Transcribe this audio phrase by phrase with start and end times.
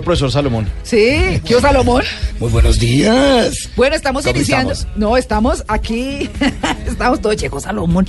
[0.00, 0.66] Profesor Salomón.
[0.84, 2.02] Sí, ¿qué Salomón?
[2.40, 3.54] Muy buenos días.
[3.76, 4.72] Bueno, estamos ¿Cómo iniciando.
[4.72, 4.96] estamos?
[4.96, 6.30] No, estamos aquí.
[6.86, 8.08] estamos todos checos, Salomón.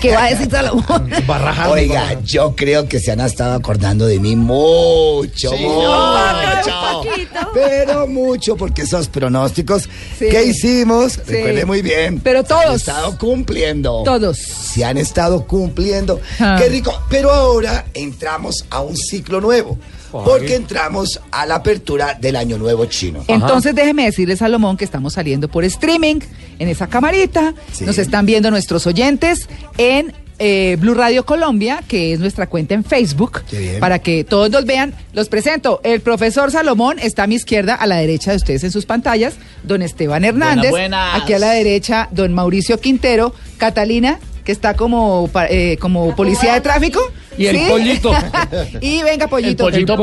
[0.00, 1.10] ¿Qué va a decir Salomón?
[1.26, 1.70] Barraja.
[1.70, 6.72] Oiga, yo creo que se han estado acordando de mí mucho, mucho.
[7.02, 7.40] poquito.
[7.52, 9.88] Pero mucho, porque esos pronósticos
[10.20, 10.28] Sí.
[10.28, 12.20] que hicimos, recuerde muy bien.
[12.20, 12.76] Pero se han todos.
[12.76, 14.04] estado cumpliendo.
[14.04, 14.38] Todos.
[14.38, 16.20] Se han estado cumpliendo.
[16.38, 16.54] Ah.
[16.56, 16.94] Qué rico.
[17.10, 19.76] Pero ahora entramos a un ciclo nuevo.
[20.10, 23.24] Porque entramos a la apertura del Año Nuevo Chino.
[23.28, 26.20] Entonces déjeme decirle, Salomón, que estamos saliendo por streaming
[26.58, 27.54] en esa camarita.
[27.72, 27.84] Sí.
[27.84, 32.84] Nos están viendo nuestros oyentes en eh, Blue Radio Colombia, que es nuestra cuenta en
[32.84, 33.80] Facebook, Qué bien.
[33.80, 34.94] para que todos nos vean.
[35.14, 35.80] Los presento.
[35.82, 39.34] El profesor Salomón está a mi izquierda, a la derecha de ustedes en sus pantallas.
[39.62, 40.70] Don Esteban Hernández.
[40.70, 41.22] buenas.
[41.22, 43.34] Aquí a la derecha, don Mauricio Quintero.
[43.56, 47.00] Catalina, que está como, eh, como policía de tráfico.
[47.38, 48.12] Y el pollito.
[48.80, 49.68] y venga, pollito.
[49.68, 49.96] El pollito.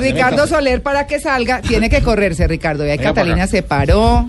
[0.00, 2.86] Ricardo Soler, para que salga, tiene que correrse, Ricardo.
[2.86, 4.28] Y ahí Venga Catalina se paró,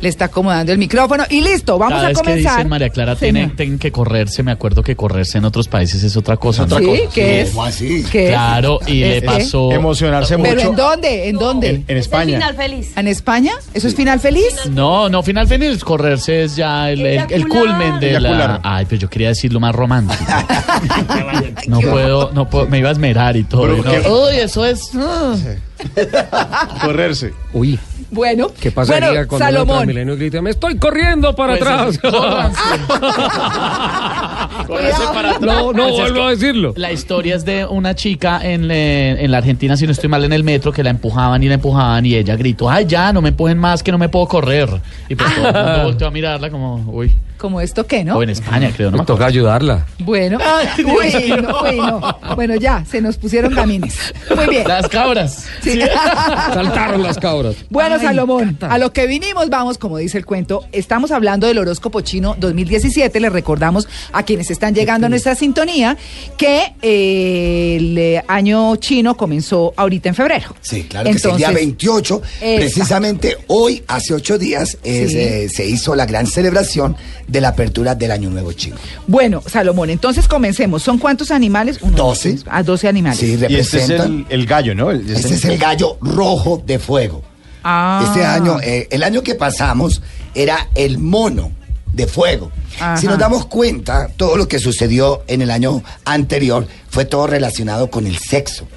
[0.00, 2.52] le está acomodando el micrófono y listo, vamos Cada a vez que comenzar.
[2.56, 6.16] dicen María Clara tienen, tienen que correrse, me acuerdo que correrse en otros países es
[6.16, 6.66] otra cosa.
[6.66, 6.78] ¿no?
[6.78, 7.50] Sí, ¿qué es?
[7.50, 8.04] ¿Cómo así?
[8.10, 8.30] ¿Qué es?
[8.30, 9.26] Claro, y ¿Es le qué?
[9.26, 9.72] pasó.
[9.72, 10.68] Emocionarse ¿Pero mucho.
[10.70, 11.28] en dónde?
[11.28, 11.68] ¿En dónde?
[11.70, 12.38] En, en España.
[12.38, 12.92] final feliz.
[12.96, 13.52] ¿En España?
[13.74, 14.54] ¿Eso es final feliz?
[14.70, 18.60] No, no, final feliz, correrse es ya el, el, el culmen de la...
[18.62, 20.22] Ay, pero yo quería decirlo más romántico.
[21.68, 23.62] no puedo, no puedo, me iba a esmerar y todo.
[23.62, 24.14] Pero y no.
[24.26, 24.90] Uy, eso es...
[24.96, 25.34] ah.
[26.82, 27.32] Correrse.
[27.52, 27.78] Uy,
[28.10, 29.76] Bueno, ¿Qué pasaría bueno, cuando el Salomón.
[29.76, 31.98] Transmilenio grita, me estoy corriendo para pues, atrás?
[31.98, 32.60] córranse.
[34.66, 35.12] Córranse Cuidado.
[35.14, 35.40] para atrás.
[35.40, 36.72] No, no Pues es vuelvo que a decirlo.
[36.76, 40.24] La historia es de una chica en, eh, en la Argentina, si no estoy mal,
[40.24, 43.22] en el metro, que la empujaban y la empujaban y ella gritó, ay, ya, no
[43.22, 44.68] me empujen más, que no me puedo correr.
[45.08, 48.16] Y pues todo el mundo volteó a mirarla como, uy, Como esto qué, ¿no?
[48.16, 48.98] o en España, creo, ¿no?
[48.98, 49.86] me Toca ayudarla.
[49.98, 51.36] Bueno, Ay, Dios uy, mío.
[51.42, 52.18] no, uy, no.
[52.34, 54.14] Bueno, ya, se nos pusieron gamines.
[54.34, 54.66] Muy bien.
[54.66, 55.46] Las cabras.
[55.72, 55.80] Sí.
[56.54, 57.56] Saltaron las cabras.
[57.70, 62.00] Bueno, Salomón, a lo que vinimos vamos, como dice el cuento, estamos hablando del horóscopo
[62.00, 65.96] chino 2017, les recordamos a quienes están llegando a nuestra sintonía
[66.36, 70.54] que eh, el eh, año chino comenzó ahorita en febrero.
[70.60, 72.56] Sí, claro que sí, el día 28, Exacto.
[72.56, 75.12] precisamente hoy, hace ocho días, eh, Sí.
[75.12, 76.96] se, se hizo la gran celebración
[77.28, 78.76] de la apertura del Año Nuevo Chino.
[79.06, 80.82] Bueno, Salomón, entonces comencemos.
[80.82, 81.78] ¿Son cuántos animales?
[81.82, 82.32] Uno, Doce.
[82.34, 83.18] dos, A 12 animales.
[83.18, 84.26] Sí, Y este es representan.
[84.30, 84.90] el, el gallo, ¿no?
[84.90, 87.22] El- Este es el gallo rojo de fuego.
[87.62, 88.02] Ah.
[88.06, 90.02] Este año, eh, el año que pasamos
[90.34, 91.50] era el mono
[91.92, 92.52] de fuego.
[92.78, 92.96] Ajá.
[92.96, 97.90] Si nos damos cuenta, todo lo que sucedió en el año anterior fue todo relacionado
[97.90, 98.68] con el sexo.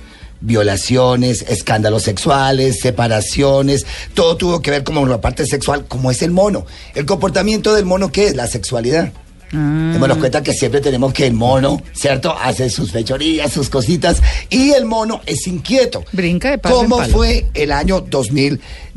[0.41, 6.31] Violaciones, escándalos sexuales, separaciones, todo tuvo que ver como la parte sexual, como es el
[6.31, 6.66] mono.
[6.96, 8.35] El comportamiento del mono, ¿qué es?
[8.35, 9.11] La sexualidad.
[9.53, 9.89] Ah.
[9.93, 12.35] Démonos cuenta que siempre tenemos que el mono, ¿cierto?
[12.37, 16.03] Hace sus fechorías, sus cositas, y el mono es inquieto.
[16.11, 17.13] Brinca de palo en ¿Cómo palo.
[17.13, 18.03] fue el año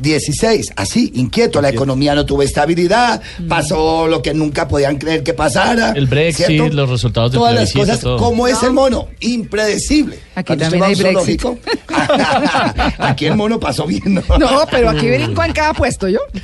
[0.03, 0.73] 2016?
[0.77, 1.61] Así, inquieto.
[1.63, 3.49] La economía no tuvo estabilidad, Mm.
[3.49, 5.93] pasó lo que nunca podían creer que pasara.
[5.93, 6.75] El Brexit, ¿cierto?
[6.75, 8.17] los resultados del Todas las cosas, todo.
[8.19, 9.09] ¿cómo es el mono?
[9.21, 10.19] Impredecible.
[10.35, 11.43] Aquí Cuando también hay Brexit.
[12.99, 14.23] Aquí el mono pasó bien, ¿no?
[14.39, 16.21] No, pero aquí brinco en cada puesto, ¿yo?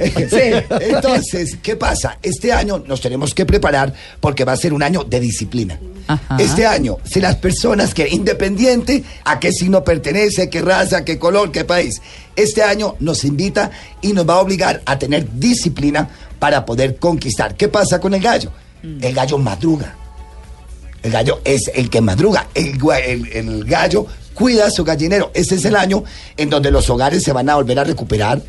[0.00, 0.52] sí.
[0.80, 2.18] Entonces, ¿qué pasa?
[2.22, 5.78] Este año nos tenemos que preparar porque va a ser un año de disciplina.
[6.06, 6.36] Ajá.
[6.38, 11.50] Este año, si las personas que, independiente a qué signo pertenece, qué raza, qué color,
[11.50, 12.00] qué país,
[12.36, 13.70] este año nos invita
[14.00, 16.08] y nos va a obligar a tener disciplina
[16.38, 17.56] para poder conquistar.
[17.56, 18.50] ¿Qué pasa con el gallo?
[18.82, 19.96] El gallo madruga.
[21.02, 22.46] El gallo es el que madruga.
[22.54, 25.30] El, gua- el- el gallo cuida su gallinero.
[25.34, 26.04] Este es el año
[26.36, 28.40] en donde los hogares se van a volver a recuperar.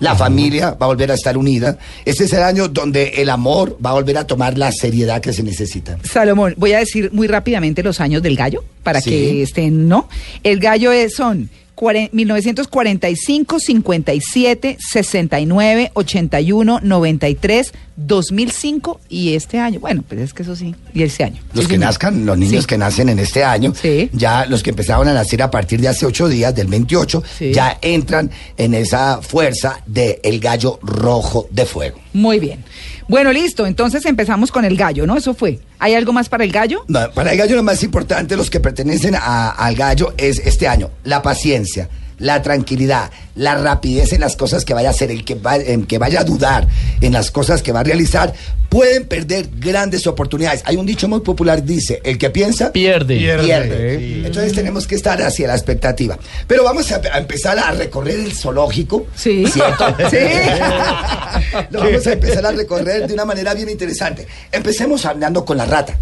[0.00, 1.78] La familia va a volver a estar unida.
[2.04, 5.32] Este es el año donde el amor va a volver a tomar la seriedad que
[5.32, 5.96] se necesita.
[6.04, 9.10] Salomón, voy a decir muy rápidamente los años del gallo para Sí.
[9.10, 10.08] que estén, ¿no?
[10.42, 19.80] El gallo es, son 1945, 57, 69, 81, 93, 2005 y este año.
[19.80, 21.40] Bueno, pues es que eso sí, y este año.
[21.52, 21.86] Los Sí, que señor.
[21.86, 22.68] nazcan, los niños Sí.
[22.68, 24.10] que nacen en este año, Sí.
[24.12, 27.52] ya los que empezaron a nacer a partir de hace ocho días, del 28, Sí.
[27.52, 31.98] ya entran en esa fuerza del gallo rojo de fuego.
[32.12, 32.64] Muy bien.
[33.08, 33.66] Bueno, listo.
[33.66, 35.16] Entonces empezamos con el gallo, ¿no?
[35.16, 35.60] Eso fue.
[35.78, 36.84] ¿Hay algo más para el gallo?
[36.88, 40.66] No, para el gallo lo más importante, los que pertenecen a- al gallo, es este
[40.66, 45.24] año la paciencia, la tranquilidad, la rapidez en las cosas que vaya a hacer, el
[45.24, 46.66] que, va- en que vaya a dudar
[47.00, 48.32] en las cosas que va a realizar,
[48.70, 50.62] pueden perder grandes oportunidades.
[50.64, 53.16] Hay un dicho muy popular, dice, el que piensa Pierde.
[53.18, 54.26] pierde.
[54.26, 56.18] Entonces tenemos que estar hacia la expectativa.
[56.46, 59.06] Pero vamos a, a empezar a recorrer el zoológico.
[59.14, 59.44] Sí.
[59.46, 59.84] ¿Cierto?
[60.10, 60.16] Sí.
[61.70, 64.26] Lo vamos a empezar a recorrer de una manera bien interesante.
[64.52, 65.96] Empecemos hablando con la rata.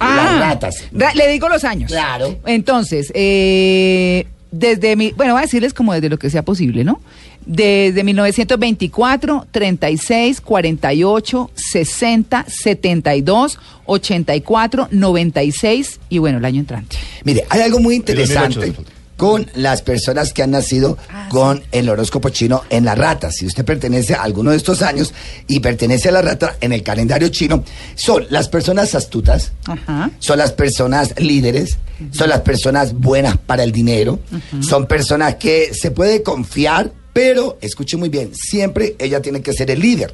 [0.00, 0.76] las ratas.
[0.82, 1.90] Ah, ra- le digo los años.
[1.90, 2.38] Claro.
[2.46, 7.00] Entonces, eh, desde mi, bueno, voy a decirles como desde lo que sea posible, ¿no?
[7.44, 16.96] Desde 1924, 36, 48, 60, 72, 84, 96 y bueno, el año entrante.
[17.24, 18.95] Mire, hay algo muy interesante 2008.
[19.16, 20.98] Con las personas que han nacido
[21.30, 23.30] con el horóscopo chino en la rata.
[23.30, 25.14] Si usted pertenece a alguno de estos años
[25.46, 27.64] y pertenece a la rata en el calendario chino,
[27.94, 30.10] son las personas astutas, Ajá.
[30.18, 31.78] son las personas líderes,
[32.10, 34.18] son las personas buenas para el dinero,
[34.60, 39.70] son personas que se puede confiar, pero escuche muy bien, siempre ella tiene que ser
[39.70, 40.12] el líder.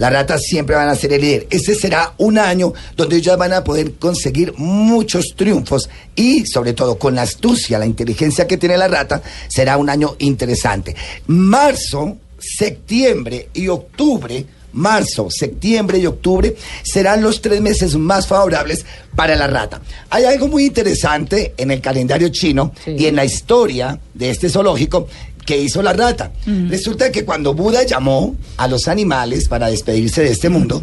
[0.00, 1.46] Las ratas siempre van a ser el líder.
[1.50, 6.98] Ese será un año donde ellas van a poder conseguir muchos triunfos y sobre todo
[6.98, 10.96] con la astucia, la inteligencia que tiene la rata, será un año interesante.
[11.26, 16.54] Marzo, septiembre y octubre marzo, septiembre y octubre
[16.84, 18.86] serán los tres meses más favorables
[19.16, 19.80] para la rata.
[20.10, 22.94] Hay algo muy interesante en el calendario chino Sí.
[22.98, 25.08] y en la historia de este zoológico
[25.50, 26.30] que hizo la rata.
[26.68, 30.80] Resulta que cuando Buda llamó a los animales para despedirse de este mundo,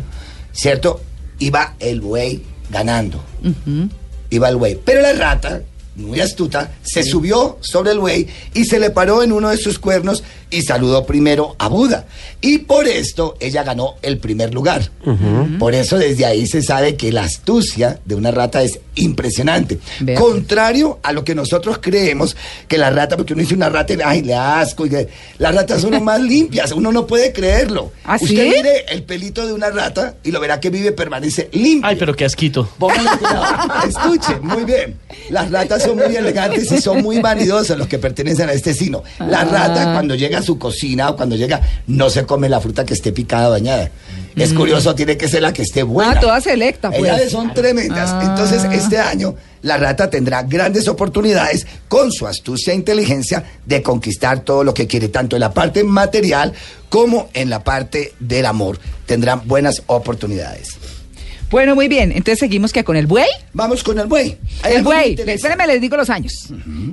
[0.52, 1.00] ¿cierto?
[1.40, 3.24] Iba el buey ganando.
[4.30, 4.78] Iba el buey.
[4.84, 5.62] Pero la rata,
[5.96, 9.80] muy astuta, se subió sobre el buey y se le paró en uno de sus
[9.80, 12.06] cuernos y saludó primero a Buda.
[12.42, 14.90] Y por esto ella ganó el primer lugar.
[15.60, 19.80] Por eso desde ahí se sabe que la astucia de una rata es impresionante.
[20.00, 20.20] Vea.
[20.20, 22.36] Contrario a lo que nosotros creemos
[22.68, 24.86] que la rata, porque uno dice una rata, ay, le asco.
[24.86, 25.08] y que-
[25.38, 27.92] las ratas son lo más limpias, uno no puede creerlo.
[28.04, 31.90] ¿Ah, Usted mire el pelito de una rata y lo verá que vive, permanece limpio.
[31.90, 32.70] Ay, pero qué asquito.
[33.88, 34.98] Escuche, muy bien.
[35.30, 39.04] Las ratas son muy elegantes y son muy vanidosas los que pertenecen a este signo.
[39.20, 42.86] La rata cuando llega a su cocina o cuando llega no se come la fruta
[42.86, 43.92] que esté picada o dañada.
[44.36, 46.12] Es curioso, tiene que ser la que esté buena.
[46.12, 47.02] Ah, toda selecta, pues.
[47.02, 48.12] Ellas son tremendas.
[48.14, 48.22] Ah.
[48.24, 54.42] Entonces, este año la rata tendrá grandes oportunidades con su astucia e inteligencia de conquistar
[54.42, 56.54] todo lo que quiere, tanto en la parte material
[56.90, 58.80] como en la parte del amor.
[59.08, 60.78] Tendrán buenas oportunidades.
[61.50, 62.12] Bueno, muy bien.
[62.12, 63.28] Entonces seguimos que con el buey.
[63.54, 64.38] Vamos con el buey.
[64.70, 66.50] El buey, espérenme, les digo los años.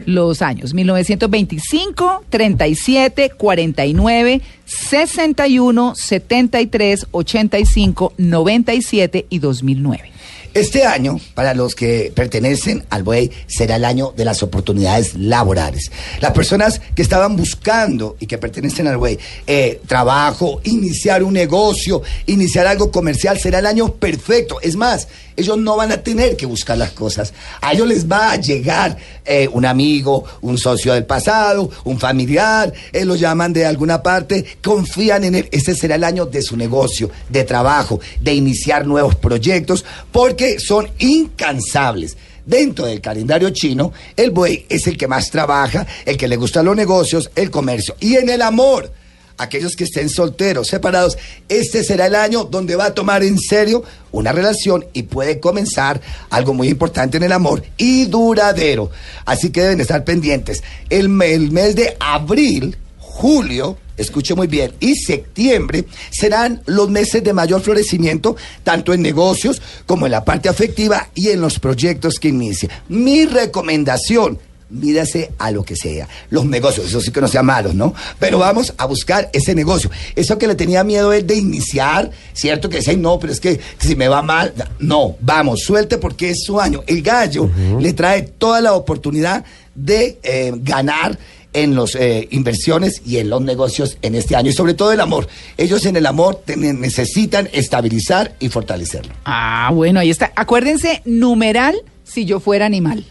[0.06, 10.13] Los años, 1925, 37, 49, 61, 73, 85, 97 y 2009.
[10.54, 15.90] Este año, para los que pertenecen al buey, será el año de las oportunidades laborales.
[16.20, 19.18] Las personas que estaban buscando y que pertenecen al buey,
[19.48, 24.60] eh, trabajo, iniciar un negocio, iniciar algo comercial, será el año perfecto.
[24.60, 27.32] Es más, ellos no van a tener que buscar las cosas.
[27.60, 32.72] A ellos les va a llegar eh, un amigo, un socio del pasado, un familiar,
[32.92, 35.48] eh, lo llaman de alguna parte, confían en él.
[35.50, 40.88] Este será el año de su negocio, de trabajo, de iniciar nuevos proyectos, porque son
[40.98, 42.16] incansables.
[42.46, 46.66] Dentro del calendario chino, el buey es el que más trabaja, el que le gustan
[46.66, 47.96] los negocios, el comercio.
[48.00, 48.92] Y en el amor,
[49.38, 51.16] aquellos que estén solteros, separados,
[51.48, 56.00] este será el año donde va a tomar en serio una relación y puede comenzar
[56.28, 58.90] algo muy importante en el amor y duradero.
[59.24, 60.62] Así que deben estar pendientes.
[60.90, 67.22] El, me- el mes de abril, julio, escuche muy bien, y septiembre serán los meses
[67.22, 72.18] de mayor florecimiento, tanto en negocios como en la parte afectiva y en los proyectos
[72.18, 72.68] que inicie.
[72.88, 74.38] Mi recomendación,
[74.70, 76.08] mídase a lo que sea.
[76.30, 77.94] Los negocios, eso sí que no sean malos, ¿no?
[78.18, 79.90] Pero vamos a buscar ese negocio.
[80.16, 82.68] Eso que le tenía miedo es de iniciar, ¿cierto?
[82.68, 86.44] Que decía, no, pero es que si me va mal, no, vamos, suelte porque es
[86.44, 86.82] su año.
[86.86, 87.48] El gallo
[87.78, 91.18] le trae toda la oportunidad de eh, ganar
[91.54, 91.96] en las
[92.30, 95.28] inversiones y en los negocios en este año y sobre todo el amor.
[95.56, 99.14] Ellos en el amor necesitan estabilizar y fortalecerlo.
[99.24, 100.32] Ah, bueno, ahí está.
[100.36, 103.04] Acuérdense, numeral si yo fuera animal.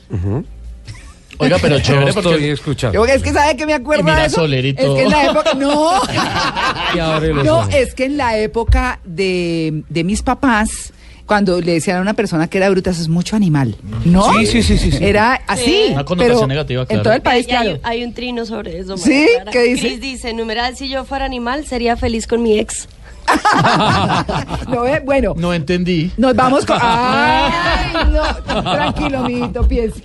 [1.39, 2.51] Oiga, pero chévere estoy porque...
[2.51, 2.93] escuchando.
[3.05, 4.35] Yo, es que sabe que me acuerdo Y mira de eso.
[4.37, 4.95] Soler y es todo.
[4.95, 6.01] que en la época no.
[6.95, 7.73] Y abre los no, ojos.
[7.73, 10.93] es que en la época de, de mis papás
[11.33, 13.75] cuando le decían a una persona que era bruta, eso es mucho animal,
[14.05, 14.31] ¿no?
[14.33, 15.03] Sí, sí, sí, sí, sí.
[15.03, 15.87] Era así, Sí.
[15.91, 16.99] Una connotación pero negativa, claro.
[16.99, 17.47] en todo el país,
[17.81, 18.95] hay, un trino sobre eso.
[18.97, 19.27] María ¿Sí?
[19.33, 19.51] Clara.
[19.51, 19.87] ¿Qué dice?
[19.87, 22.87] Cris dice, numeral, si yo fuera animal, sería feliz con mi ex.
[24.69, 25.01] ¿No ve?
[25.03, 26.11] Bueno, No entendí.
[26.17, 26.77] nos vamos con...
[26.81, 28.61] ¡Ay, no!
[28.61, 30.01] Tranquilo, mijito, piense.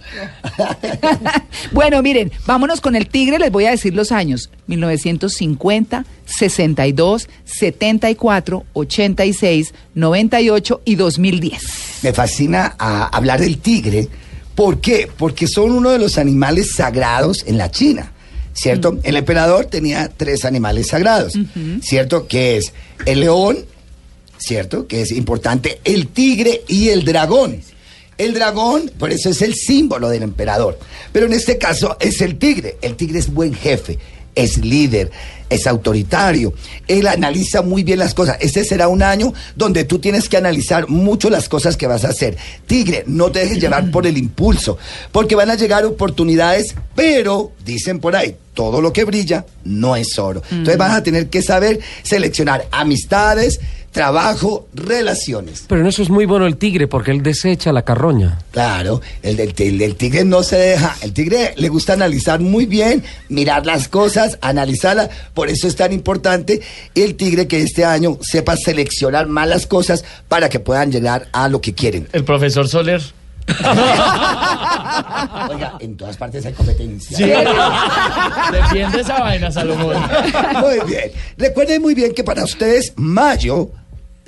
[1.73, 4.51] bueno, miren, vámonos con el tigre, les voy a decir los años.
[4.67, 11.63] 1950, 62, 74, 86, 98 y 2010.
[12.03, 14.09] Me fascina a hablar del tigre.
[14.55, 15.09] ¿Por qué?
[15.17, 18.13] Porque son uno de los animales sagrados en la China.
[18.61, 18.99] ¿Cierto?
[19.05, 21.35] El emperador tenía tres animales sagrados.
[21.81, 22.27] ¿Cierto?
[22.27, 22.73] Que es
[23.07, 23.59] el león,
[24.37, 24.89] ¿cierto?
[24.89, 27.61] Que es importante, el tigre y el dragón.
[28.17, 30.77] El dragón, por eso es el símbolo del emperador.
[31.13, 32.77] Pero en este caso es el tigre.
[32.83, 33.97] El tigre es buen jefe,
[34.39, 35.11] es líder,
[35.51, 36.55] es autoritario.
[36.87, 38.37] Él analiza muy bien las cosas.
[38.41, 42.11] Este será un año donde tú tienes que analizar mucho las cosas que vas a
[42.11, 42.37] hacer.
[42.67, 44.79] Tigre, no te dejes llevar por el impulso,
[45.11, 50.19] porque van a llegar oportunidades, pero dicen por ahí, todo lo que brilla no es
[50.19, 50.43] oro.
[50.51, 53.59] Entonces vas a tener que saber seleccionar amistades,
[53.99, 55.65] trabajo, relaciones.
[55.67, 58.39] Pero en eso es muy bueno el tigre porque él desecha la carroña.
[58.53, 60.97] Claro, el del el del tigre no se deja.
[61.03, 65.11] El tigre le gusta analizar muy bien, mirar las cosas, analizarlas.
[65.35, 66.61] Por eso es tan importante
[66.95, 71.61] el tigre que este año sepa seleccionar malas cosas para que puedan llegar a lo
[71.61, 72.07] que quieren.
[72.13, 73.03] El profesor Soler.
[75.51, 77.17] Oiga, en todas partes hay competencia.
[77.17, 77.25] Sí.
[78.53, 79.97] Defiende esa vaina, Salomón.
[80.61, 81.11] Muy bien.
[81.37, 83.73] Recuerden muy bien que para ustedes mayo,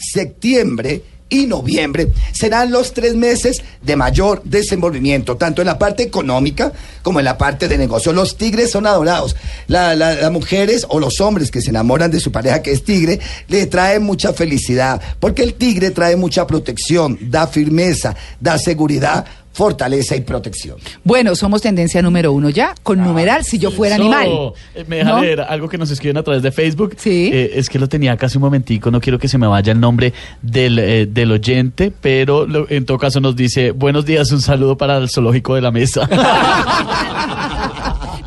[0.01, 1.03] septiembre
[1.33, 7.21] y noviembre serán los tres meses de mayor desenvolvimiento, tanto en la parte económica como
[7.21, 8.13] en la parte de negocio.
[8.13, 9.37] Los tigres son adorados.
[9.69, 12.83] La- la- las mujeres o los hombres que se enamoran de su pareja que es
[12.83, 19.25] tigre, le trae mucha felicidad, porque el tigre trae mucha protección, da firmeza, da seguridad,
[19.53, 20.77] fortaleza y protección.
[21.05, 24.29] Bueno, somos tendencia número uno ya, con numeral si yo fuera Eso, animal.
[24.75, 25.21] eh, Me deja ¿No?
[25.23, 26.95] leer algo que nos escriben a través de Facebook.
[26.97, 27.31] Sí.
[27.33, 29.81] Eh, es que lo tenía casi un momentico, no quiero que se me vaya el
[29.81, 34.41] nombre del, eh, del oyente, pero lo- en todo caso nos dice, buenos días, un
[34.41, 36.09] saludo para el zoológico de la mesa.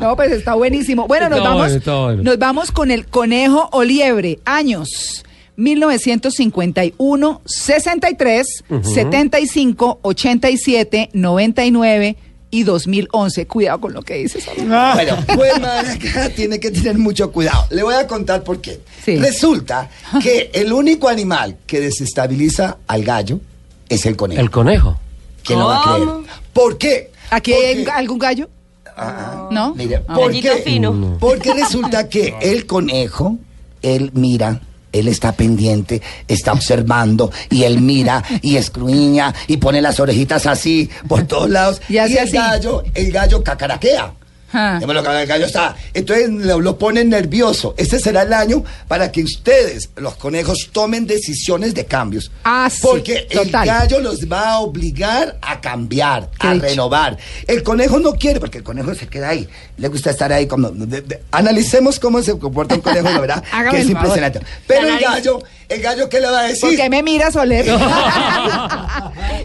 [0.00, 1.06] No, pues está buenísimo.
[1.06, 4.38] Bueno, nos Está vamos, nos vamos con el conejo o liebre.
[4.44, 5.24] Años.
[5.56, 12.16] 1951, 63, 75, 87, 99
[12.50, 13.46] y 2011.
[13.46, 14.44] Cuidado con lo que dices.
[14.56, 15.52] Bueno, pues
[16.36, 17.66] tiene que tener mucho cuidado.
[17.70, 18.80] Le voy a contar por qué.
[19.04, 19.16] Sí.
[19.16, 19.90] Resulta
[20.22, 23.40] que el único animal que desestabiliza al gallo
[23.88, 24.40] es el conejo.
[24.40, 24.98] El conejo.
[25.42, 26.08] ¿Quién lo va a creer?
[26.52, 27.10] ¿Por qué?
[27.30, 28.48] ¿Aquí Porque- hay algún gallo?
[28.96, 29.74] Ah, ¿No?
[29.74, 30.14] Mire, Ah.
[30.14, 30.62] ¿por Gallito qué?
[30.62, 31.16] fino.
[31.18, 33.36] Porque resulta que el conejo,
[33.82, 34.60] él mira,
[34.94, 40.88] él está pendiente, está observando, y él mira, y escruña, y pone las orejitas así,
[41.08, 41.82] por todos lados.
[41.88, 42.32] Y el así.
[42.32, 44.12] gallo, el gallo cacaraquea.
[44.56, 44.78] Ah.
[44.80, 45.74] Ya me lo acaba, El gallo está.
[45.92, 47.74] Entonces lo, lo ponen nervioso.
[47.76, 52.30] Este será el año para que ustedes, los conejos, tomen decisiones de cambios.
[52.44, 56.64] Ah, sí, Porque el gallo los va a obligar a cambiar, a dicho.
[56.66, 57.18] renovar.
[57.48, 59.48] El conejo no quiere, porque el conejo se queda ahí.
[59.76, 60.70] Le gusta estar ahí como.
[60.70, 64.40] de- de- analicemos cómo se comporta un conejo, la verdad, que es impresionante.
[64.68, 66.68] Pero el gallo, el gallo, ¿qué le va a decir?
[66.68, 67.66] ¿Por qué me mira, Soler?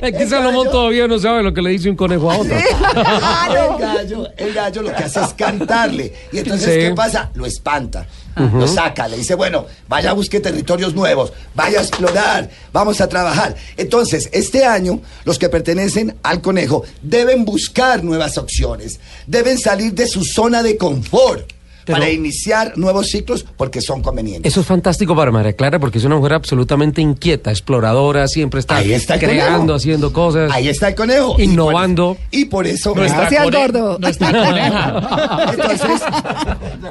[0.01, 2.55] Es que Salomón todavía no sabe lo que le dice un conejo a otro.
[2.55, 6.13] El gallo, el gallo lo que hace es cantarle.
[6.31, 6.79] Y entonces, Sí.
[6.79, 7.29] ¿qué pasa?
[7.33, 8.05] Lo espanta.
[8.37, 13.09] Lo saca, le dice, bueno, vaya a busque territorios nuevos, vaya a explorar, vamos a
[13.09, 13.53] trabajar.
[13.75, 20.07] Entonces, este año, los que pertenecen al conejo deben buscar nuevas opciones, deben salir de
[20.07, 21.51] su zona de confort
[21.93, 24.51] Pero- para iniciar nuevos ciclos porque son convenientes.
[24.51, 28.77] Eso es fantástico para María Clara porque es una mujer absolutamente inquieta, exploradora, siempre está,
[28.77, 29.73] Ahí está creando, conejo.
[29.75, 30.51] haciendo cosas.
[30.51, 31.35] Ahí está el conejo.
[31.37, 32.15] Y Innovando.
[32.15, 32.93] por- Y por, eso...
[32.95, 33.97] Nuestra Gracias, cone- gordo.
[33.99, 35.45] Nuestra coneja.
[35.53, 36.01] Entonces,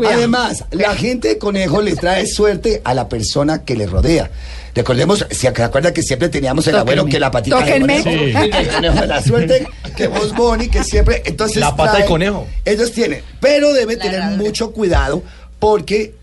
[0.07, 4.31] además, la gente de conejo le trae suerte a la persona que le rodea.
[4.75, 6.93] Recordemos, ¿se acuerda que siempre teníamos el Tóquenme.
[6.93, 7.97] abuelo que la patita Tóquenme.
[7.99, 8.41] de conejo?
[8.43, 8.51] Sí.
[8.59, 9.67] El conejo de la suerte,
[9.97, 11.23] que vos, Bonnie, que siempre...
[11.25, 12.47] Entonces La pata de conejo.
[12.65, 15.23] Ellos tienen, pero debe La tener mucho cuidado
[15.59, 16.15] porque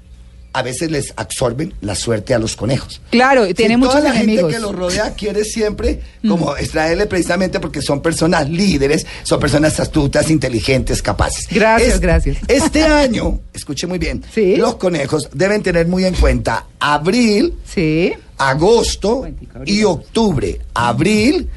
[0.57, 3.01] a veces les absorben la suerte a los conejos.
[3.11, 4.51] Claro, Si tiene toda muchos la enemigos.
[4.51, 9.77] gente que los rodea quiere siempre como extraerle precisamente porque son personas líderes, son personas
[9.81, 11.47] astutas, inteligentes, capaces.
[11.51, 12.37] Gracias, gracias.
[12.47, 14.55] Este año, escuche muy bien, Sí.
[14.55, 18.13] los conejos deben tener muy en cuenta abril, Sí.
[18.37, 19.27] agosto
[19.65, 20.61] y octubre.
[20.73, 21.49] Abril,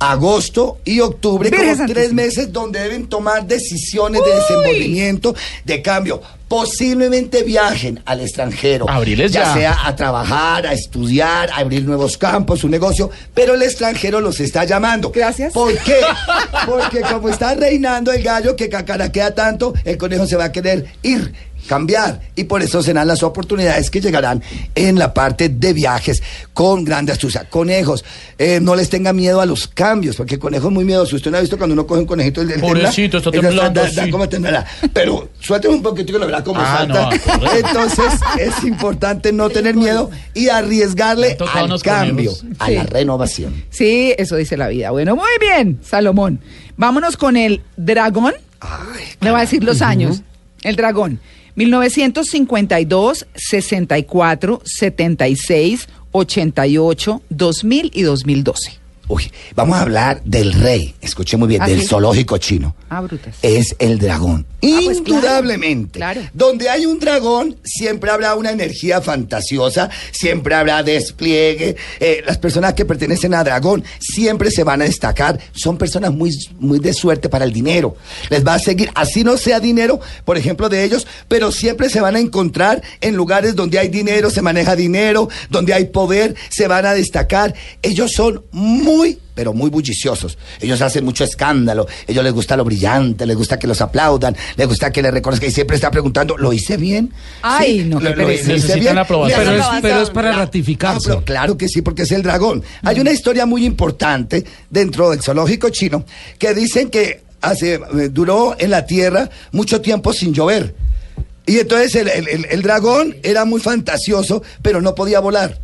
[0.00, 6.20] agosto y octubre Virgen como tres meses donde deben tomar decisiones de desenvolvimiento, de cambio.
[6.50, 9.54] Posiblemente viajen al extranjero, Abriles ya.
[9.54, 14.40] sea a trabajar, a estudiar, a abrir nuevos campos, un negocio, pero el extranjero los
[14.40, 15.12] está llamando.
[15.12, 15.52] Gracias.
[15.52, 16.00] ¿Por qué?
[16.66, 20.86] Porque como está reinando el gallo que cacaraquea tanto, el conejo se va a querer
[21.04, 21.32] ir,
[21.66, 22.20] cambiar.
[22.36, 24.42] Y por eso serán las oportunidades que llegarán
[24.74, 26.22] en la parte de viajes
[26.54, 27.48] con grande astucia.
[27.48, 28.04] Conejos,
[28.38, 31.16] eh, no les tenga miedo a los cambios, porque el conejo es muy miedoso.
[31.16, 33.80] Usted no ha visto cuando uno coge un conejito, el del Pobrecito, está tembla, temblando,
[33.82, 34.10] da- da- sí.
[34.10, 34.66] como temblará.
[34.92, 37.10] Pero suélteme un poquitico y lo verá como Ah, salta.
[37.10, 37.52] no.
[37.52, 42.44] Entonces es importante no tener miedo y arriesgarle al cambio, conejos.
[42.58, 42.74] a Sí.
[42.74, 43.64] la renovación.
[43.70, 44.90] Sí, eso dice la vida.
[44.90, 46.40] Bueno, muy bien, Salomón.
[46.76, 48.34] Vámonos con el dragón.
[49.20, 50.22] Le voy a decir los años.
[50.62, 51.20] El dragón.
[51.60, 58.80] 1952, 64, 76, 88, 2000 y 2012.
[59.12, 61.88] Uy, vamos a hablar del rey, escuché muy bien, ¿Ah, del sí?
[61.88, 62.76] zoológico chino.
[62.88, 63.34] Ah, brutas.
[63.42, 64.46] Es el dragón.
[64.48, 65.98] Ah, pues claro, Indudablemente.
[65.98, 66.20] claro.
[66.32, 71.74] Donde hay un dragón, siempre habrá una energía fantasiosa, siempre habrá despliegue.
[71.98, 75.40] Eh, las personas que pertenecen a dragón siempre se van a destacar.
[75.54, 77.96] Son personas muy, muy de suerte para el dinero.
[78.28, 82.00] Les va a seguir, así no sea dinero, por ejemplo, de ellos, pero siempre se
[82.00, 86.68] van a encontrar en lugares donde hay dinero, se maneja dinero, donde hay poder, se
[86.68, 87.54] van a destacar.
[87.82, 88.99] Ellos son muy
[89.34, 90.36] pero muy bulliciosos.
[90.60, 91.86] Ellos hacen mucho escándalo.
[92.06, 95.48] Ellos les gusta lo brillante, les gusta que los aplaudan, les gusta que les reconozcan
[95.48, 97.12] y siempre está preguntando, ¿lo hice bien?
[97.42, 98.94] Ay, no, qué ¿Lo- hice Necesitan bien?
[98.96, 99.40] la aprobación.
[99.40, 101.08] Pero es, hacen- pero es para Claro, ratificarse.
[101.08, 102.62] pero claro que sí, porque es el dragón.
[102.82, 106.04] Hay una historia muy importante dentro del zoológico chino
[106.38, 110.74] que dicen que hace, eh, duró en la tierra mucho tiempo sin llover.
[111.46, 115.58] Y entonces el, el- el- el dragón era muy fantasioso, pero no podía volar.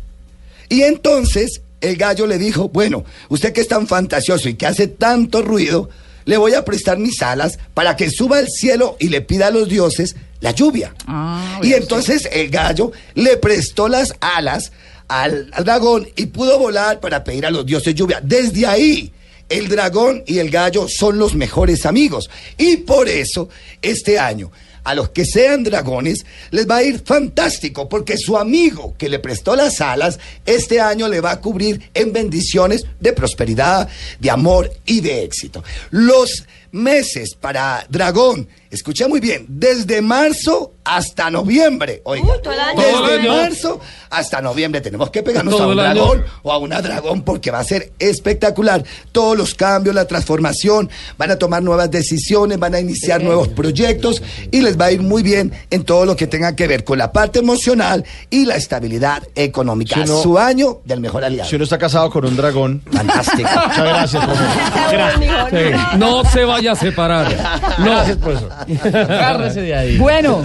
[0.69, 4.87] Y entonces el gallo le dijo, bueno, usted que es tan fantasioso y que hace
[4.87, 5.89] tanto ruido,
[6.25, 9.51] le voy a prestar mis alas para que suba al cielo y le pida a
[9.51, 10.93] los dioses la lluvia.
[11.07, 14.71] Ah, y entonces el gallo le prestó las alas
[15.07, 18.19] al, al dragón y pudo volar para pedir a los dioses lluvia.
[18.21, 19.13] Desde ahí,
[19.49, 22.29] el dragón y el gallo son los mejores amigos.
[22.57, 23.49] Y por eso,
[23.81, 24.51] este año,
[24.87, 29.19] a los que sean dragones, les va a ir fantástico, porque su amigo que le
[29.19, 33.89] prestó las alas, este año le va a cubrir en bendiciones de prosperidad,
[34.21, 35.61] de amor y de éxito.
[35.91, 36.45] Los
[36.77, 42.01] meses para dragón, escuché muy bien, desde marzo hasta noviembre.
[42.05, 42.81] Oiga, Uy, todo el año.
[42.81, 43.41] Todo el desde año.
[43.41, 47.51] marzo hasta noviembre tenemos que pegarnos Todo a un dragón o a una dragón porque
[47.51, 48.83] va a ser espectacular.
[49.11, 54.21] Todos los cambios, la transformación, van a tomar nuevas decisiones, van a iniciar nuevos proyectos
[54.51, 56.97] y les va a ir muy bien en todo lo que tenga que ver con
[56.97, 60.05] la parte emocional y la estabilidad económica.
[60.05, 61.49] Si Su año del mejor aliado.
[61.49, 62.81] Si uno está casado con un dragón.
[62.91, 63.49] Fantástico.
[63.67, 65.49] Muchas gracias, profesor.
[65.51, 65.97] Sí.
[65.97, 67.27] No se vaya a separar.
[67.77, 67.85] No.
[67.85, 68.51] Gracias, profesor.
[68.93, 69.97] Agárrese de ahí.
[69.97, 70.41] Bueno,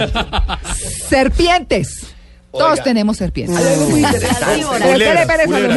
[1.09, 2.07] serpientes.
[2.51, 2.83] Todos Oiga.
[2.83, 3.57] tenemos serpientes.
[3.57, 4.55] Hay algo muy interesante.
[4.57, 4.87] víboras.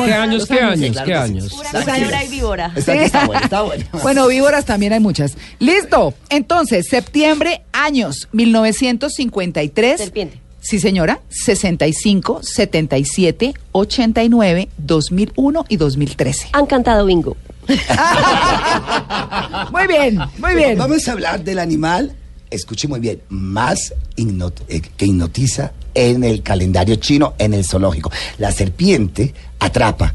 [0.07, 0.47] ¿Qué años?
[0.47, 0.97] ¿Qué años?
[1.05, 1.55] ¿Qué años?
[1.73, 2.73] Pura y víbora.
[2.77, 3.85] Está bueno, está bueno.
[4.03, 5.39] Bueno, víboras también hay muchas.
[5.59, 6.13] Listo.
[6.29, 9.99] Entonces, septiembre, años 1953.
[9.99, 10.41] Serpiente.
[10.61, 11.21] Sí, señora.
[11.31, 16.49] 65, 77, 89, 2001 y 2013.
[16.53, 17.37] Han cantado bingo.
[19.72, 20.79] Muy bien, muy bien.
[20.79, 22.14] Vamos a hablar del animal,
[22.50, 28.11] escuche muy bien, más eh, que hipnotiza en el calendario chino, en el zoológico.
[28.38, 30.14] La serpiente atrapa.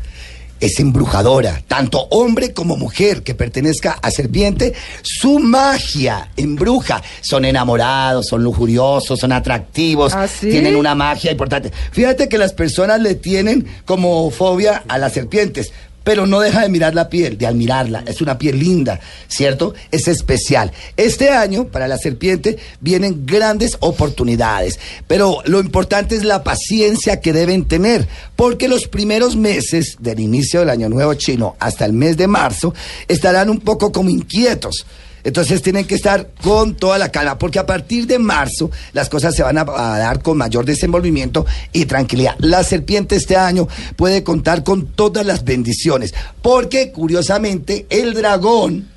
[0.60, 7.02] Es embrujadora, tanto hombre como mujer que pertenezca a serpiente, su magia embruja.
[7.22, 10.52] Son enamorados, son lujuriosos, son atractivos, ¿Ah, sí?
[10.52, 11.72] tienen una magia importante.
[11.92, 16.70] Fíjate que las personas le tienen como fobia a las serpientes, pero no deja de
[16.70, 18.04] mirar la piel, de admirarla.
[18.08, 19.74] Es una piel linda, ¿cierto?
[19.92, 20.72] Es especial.
[20.98, 27.34] Este año, para la serpiente, vienen grandes oportunidades, pero lo importante es la paciencia que
[27.34, 32.18] deben tener, porque los primeros meses del inicio del año nuevo chino hasta el mes
[32.18, 32.74] de marzo
[33.08, 34.86] estarán un poco como inquietos.
[35.24, 39.36] Entonces tienen que estar con toda la calma, porque a partir de marzo las cosas
[39.36, 42.36] se van a, a dar con mayor desenvolvimiento y tranquilidad.
[42.40, 48.90] La serpiente este año puede contar con todas las bendiciones, porque curiosamente el dragón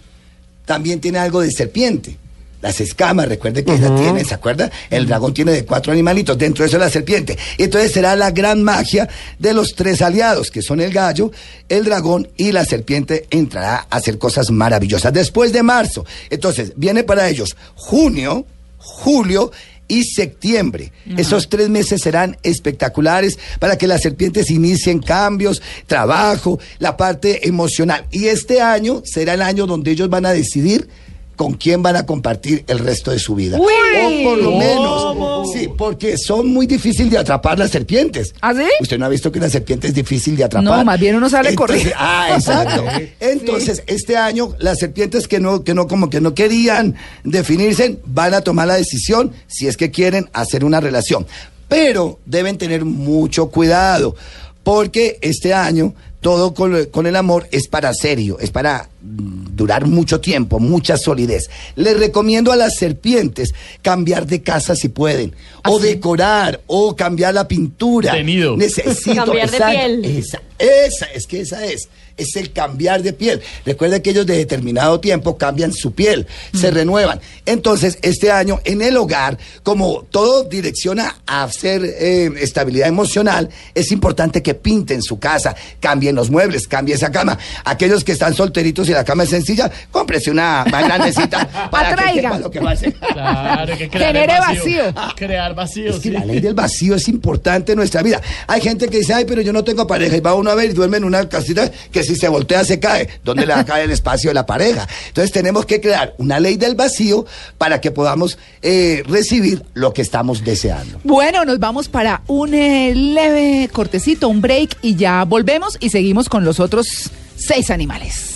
[0.64, 2.18] también tiene algo de serpiente.
[2.64, 4.72] Las escamas, recuerde que ella tiene, ¿se acuerda?
[4.88, 7.36] El dragón tiene de cuatro animalitos, dentro de eso la serpiente.
[7.58, 9.06] Entonces será la gran magia
[9.38, 11.30] de los tres aliados, que son el gallo,
[11.68, 15.12] el dragón y la serpiente entrará a hacer cosas maravillosas.
[15.12, 18.46] Después de marzo, entonces viene para ellos junio,
[18.78, 19.52] julio
[19.86, 20.90] y septiembre.
[21.18, 28.06] Esos tres meses serán espectaculares para que las serpientes inicien cambios, trabajo, la parte emocional.
[28.10, 30.88] Y este año será el año donde ellos van a decidir
[31.36, 33.58] con quién van a compartir el resto de su vida.
[33.58, 33.72] Uy.
[34.04, 35.52] O por lo menos.
[35.52, 38.34] Sí, porque son muy difíciles de atrapar las serpientes.
[38.40, 38.66] ¿Ah, sí?
[38.80, 40.78] Usted no ha visto que una serpiente es difícil de atrapar.
[40.78, 41.94] No, más bien uno sale corriendo.
[41.96, 42.84] Ah, exacto.
[43.20, 48.34] Entonces, este año las serpientes que no, que no, como que no querían definirse, van
[48.34, 51.26] a tomar la decisión si es que quieren hacer una relación.
[51.68, 54.14] Pero deben tener mucho cuidado,
[54.62, 60.20] porque este año todo con, con el amor es para serio, es para durar mucho
[60.20, 61.48] tiempo, mucha solidez.
[61.76, 67.46] Les recomiendo a las serpientes cambiar de casa si pueden, o decorar, o cambiar la
[67.46, 68.14] pintura.
[68.14, 68.56] De nido.
[68.56, 70.04] Necesito Cambiar de exacto, piel.
[70.04, 71.88] Esa, esa, es que esa es.
[72.16, 73.42] Es el cambiar de piel.
[73.66, 77.20] Recuerda que ellos de determinado tiempo cambian su piel, se renuevan.
[77.44, 83.90] Entonces, este año en el hogar, como todo direcciona a hacer eh, estabilidad emocional, es
[83.90, 87.36] importante que pinten su casa, cambien los muebles, cambien esa cama.
[87.64, 91.94] Aquellos que están solteritos y la cama es sencilla, cómprese una más grandecita para que
[91.94, 92.22] Atraiga.
[92.30, 92.92] sepa lo que va a hacer.
[92.94, 94.82] Claro, que crear Genere el vacío.
[95.16, 96.10] Crear vacío, Es que sí.
[96.10, 98.20] la ley del vacío es importante en nuestra vida.
[98.46, 100.16] Hay gente que dice, ay, pero yo no tengo pareja.
[100.16, 102.80] Y va uno a ver y duerme en una casita que si se voltea se
[102.80, 103.08] cae.
[103.24, 104.86] ¿Dónde le va a caer el espacio de la pareja?
[105.08, 107.26] Entonces tenemos que crear una ley del vacío
[107.58, 111.00] para que podamos eh, recibir lo que estamos deseando.
[111.04, 116.28] Bueno, nos vamos para un eh, leve cortecito, un break y ya volvemos y seguimos
[116.28, 118.33] con los otros seis animales.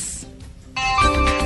[1.01, 1.38] Bye.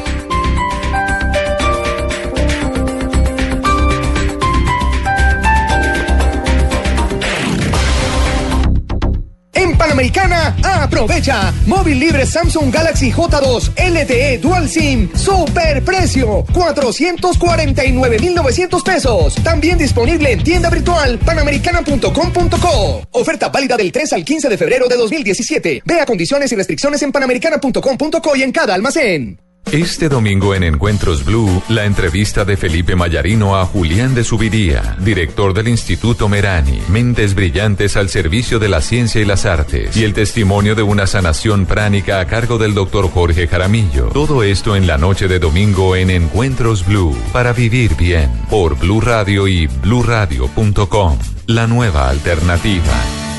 [9.77, 11.53] Panamericana, aprovecha.
[11.67, 15.11] Móvil libre Samsung Galaxy J2 LTE Dual SIM.
[15.15, 16.45] Super precio.
[16.53, 19.35] 449,900 pesos.
[19.43, 23.03] También disponible en tienda virtual panamericana.com.co.
[23.13, 25.83] Oferta válida del 3 al 15 de febrero de 2017.
[25.85, 29.39] Vea condiciones y restricciones en panamericana.com.co y en cada almacén.
[29.71, 35.55] Este domingo en Encuentros Blue, la entrevista de Felipe Mayarino a Julián de Subiría, director
[35.55, 40.13] del Instituto Merani, Mentes Brillantes al Servicio de la Ciencia y las Artes, y el
[40.13, 44.09] testimonio de una sanación pránica a cargo del doctor Jorge Jaramillo.
[44.09, 49.01] Todo esto en la noche de domingo en Encuentros Blue, para vivir bien, por Blue
[49.01, 53.32] Radio y bluradio.com, la nueva alternativa.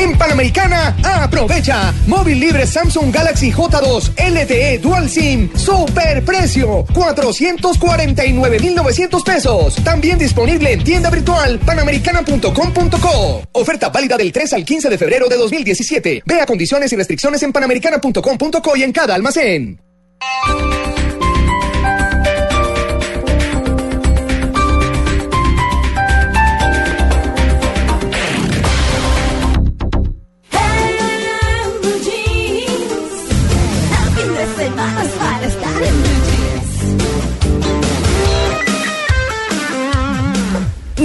[0.00, 1.92] En Panamericana, aprovecha.
[2.06, 5.50] Móvil libre Samsung Galaxy J2 LTE Dual SIM.
[5.54, 6.86] Super precio.
[6.94, 9.74] 449,900 pesos.
[9.84, 13.42] También disponible en tienda virtual panamericana.com.co.
[13.52, 16.22] Oferta válida del 3 al 15 de febrero de 2017.
[16.24, 19.82] Vea condiciones y restricciones en panamericana.com.co y en cada almacén.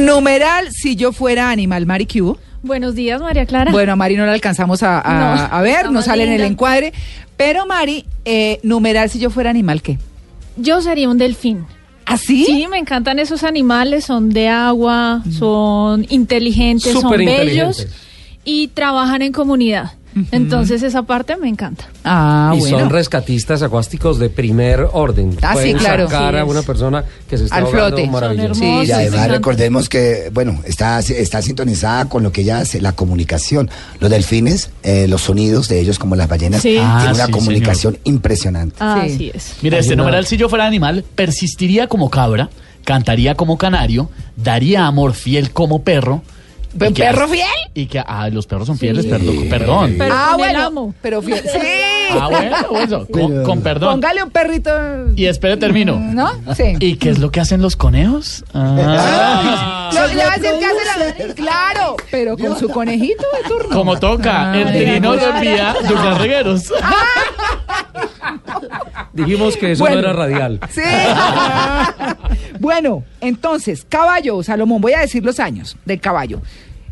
[0.06, 2.38] Numeral, si yo fuera animal, Mari ¿qué hubo?
[2.62, 3.72] Buenos días, María Clara.
[3.72, 6.42] Bueno, a Mari no la alcanzamos a, a- No, a ver, no sale en el
[6.42, 6.94] encuadre.
[7.38, 9.98] Pero Mari, eh, numeral, si yo fuera animal, ¿qué?
[10.58, 11.66] Yo sería un delfín.
[12.06, 12.46] ¿Así?
[12.46, 17.30] Sí, me encantan esos animales, son de agua, son inteligentes, son bellos
[17.80, 17.88] inteligentes.
[18.44, 19.94] y trabajan en comunidad.
[20.32, 21.86] Entonces esa parte me encanta.
[22.04, 22.80] Ah, y bueno.
[22.80, 25.38] son rescatistas acuásticos de primer orden.
[25.42, 26.06] Ah, sí, Pueden claro.
[26.10, 28.10] sacar Sí, a una persona que se está Al ahogando flote.
[28.10, 28.54] maravilloso.
[28.56, 28.84] Son hermosos.
[28.84, 32.94] Y Sí, además recordemos que, bueno, está, está sintonizada con lo que ella hace, la
[32.94, 33.70] comunicación.
[34.00, 36.70] Los delfines, eh, los sonidos de ellos como las ballenas, Sí.
[36.70, 38.76] tienen Ah, una sí, comunicación impresionante.
[38.80, 39.56] Así es.
[39.62, 42.50] Mira, este numeral, si yo fuera animal, persistiría como cabra,
[42.86, 46.24] cantaría como canario, daría amor fiel como perro.
[46.76, 47.46] ¿Buen y que- perro fiel?
[47.74, 49.10] Y que, ah, los perros son fieles, Sí.
[49.10, 49.48] perdón.
[49.50, 49.96] perdón.
[49.98, 50.94] Pero ah, con el bueno, amo.
[51.02, 51.42] pero fiel.
[51.52, 52.18] Sí.
[52.20, 53.94] Ah, bueno, bueno, con, con perdón.
[53.96, 54.70] Póngale un perrito.
[55.16, 55.98] Y espere, termino.
[56.00, 56.32] ¿No?
[56.56, 56.76] Sí.
[56.80, 58.44] ¿Y qué es lo que hacen los conejos?
[58.54, 61.34] Ah, No, le va a decir que hace la...
[61.34, 63.76] Claro, pero con su conejito de turno.
[63.76, 66.72] como toca, el Ay, trino lo envía Douglas Regueros.
[69.14, 69.96] Dijimos que eso Bueno.
[70.02, 70.60] no era radial.
[70.70, 70.82] Sí.
[72.60, 76.42] bueno, entonces, caballo, Salomón, voy a decir los años del caballo.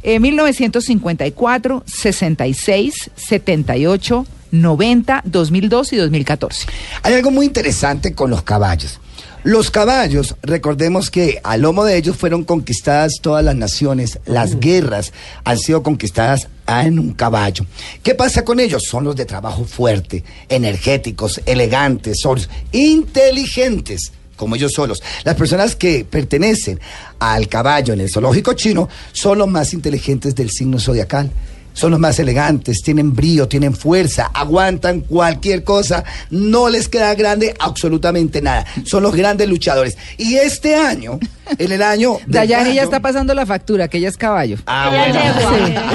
[0.03, 6.67] Eh, 1954, 66, 78, 90, 2002 y 2014.
[7.01, 8.99] Hay algo muy interesante con los caballos.
[9.43, 15.11] Los caballos, recordemos que a lomo de ellos fueron conquistadas todas las naciones, las guerras
[15.43, 17.65] han sido conquistadas en un caballo.
[18.03, 18.83] ¿Qué pasa con ellos?
[18.83, 22.39] Son los de trabajo fuerte, energéticos, elegantes, son
[22.71, 24.13] inteligentes.
[24.35, 25.01] Como ellos solos.
[25.23, 26.79] Las personas que pertenecen
[27.19, 31.31] al caballo en el zoológico chino son los más inteligentes del signo zodiacal.
[31.73, 37.55] Son los más elegantes, tienen brío, tienen fuerza, aguantan cualquier cosa, no les queda grande
[37.59, 38.65] absolutamente nada.
[38.85, 39.97] Son los grandes luchadores.
[40.17, 41.19] Y este año,
[41.57, 42.17] en el año...
[42.27, 44.57] Dayani ya gallo- está pasando la factura, que ella es caballo.
[44.65, 45.19] Ah, bueno.
[45.19, 45.93] llegó.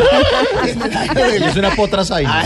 [1.49, 1.99] Es una potra.
[2.27, 2.45] Ah.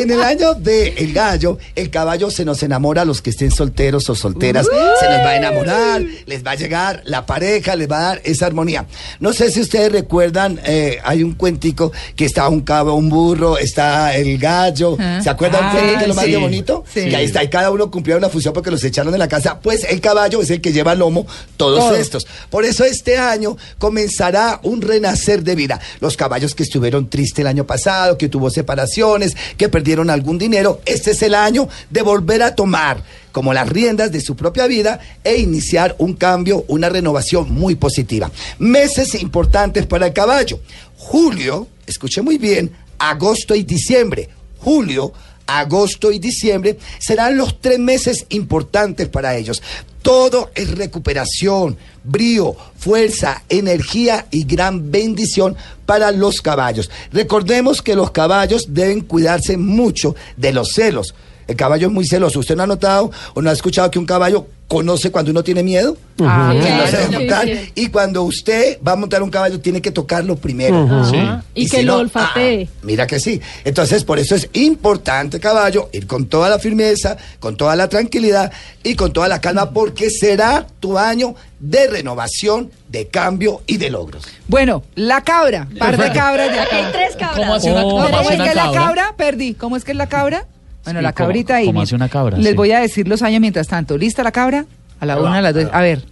[0.00, 3.50] En el año del el gallo, el caballo se nos enamora a los que estén
[3.50, 4.66] solteros o solteras.
[4.66, 8.20] Se nos va a enamorar, les va a llegar la pareja, les va a dar
[8.24, 8.86] esa armonía.
[9.20, 13.58] No sé si ustedes recuerdan, eh, hay un cuentico que está un cabo, un burro,
[13.58, 14.96] está el gallo.
[14.98, 15.20] Ah.
[15.22, 16.32] ¿Se acuerdan un Ah, que es lo más sí.
[16.32, 16.84] de bonito?
[16.92, 17.08] Sí.
[17.08, 19.60] Que ahí está, y cada uno cumplía una función porque los echaron de la casa.
[19.60, 21.89] Pues el caballo es el que lleva al lomo todos Todo.
[21.90, 22.26] Estos.
[22.48, 25.80] Por eso este año comenzará un renacer de vida.
[26.00, 30.80] Los caballos que estuvieron tristes el año pasado, que tuvo separaciones, que perdieron algún dinero,
[30.84, 35.00] este es el año de volver a tomar como las riendas de su propia vida
[35.24, 38.30] e iniciar un cambio, una renovación muy positiva.
[38.58, 40.60] Meses importantes para el caballo.
[40.96, 44.28] Julio, escuche muy bien, agosto y diciembre.
[44.58, 45.12] Julio,
[45.58, 49.62] agosto y diciembre serán los tres meses importantes para ellos.
[50.02, 56.90] Todo es recuperación, brío, fuerza, energía y gran bendición para los caballos.
[57.12, 61.14] Recordemos que los caballos deben cuidarse mucho de los celos.
[61.50, 62.38] El caballo es muy celoso.
[62.38, 65.64] ¿Usted no ha notado o no ha escuchado que un caballo conoce cuando uno tiene
[65.64, 65.96] miedo?
[66.22, 66.86] Ah, claro.
[66.90, 67.44] sabe Sí, montar.
[67.46, 67.72] sí.
[67.74, 71.04] Y cuando usted va a montar un caballo, tiene que tocarlo primero.
[71.10, 71.16] Sí.
[71.56, 72.68] Y que si lo no, olfatee.
[72.70, 73.40] ah, mira que sí.
[73.64, 78.52] Entonces, por eso es importante, caballo, ir con toda la firmeza, con toda la tranquilidad
[78.84, 83.90] y con toda la calma, porque será tu año de renovación, de cambio y de
[83.90, 84.24] logros.
[84.46, 87.36] Bueno, la cabra, par de cabras de Aquí hay tres cabras.
[87.38, 88.80] ¿Cómo hace una, No, cómo ¿Cómo hace es una que es la cabra?
[88.84, 89.14] cabra?
[89.16, 89.54] Perdí.
[89.54, 90.46] ¿Cómo es que es la cabra?
[90.90, 91.66] Bueno, Sí, la ¿cómo- cabrita ahí.
[91.66, 92.36] cómo hace una cabra?
[92.38, 92.54] Les Sí.
[92.56, 93.96] voy a decir los años mientras tanto.
[93.96, 94.64] ¿Lista la cabra?
[95.00, 95.66] A la una, a las dos.
[95.72, 96.02] A ver.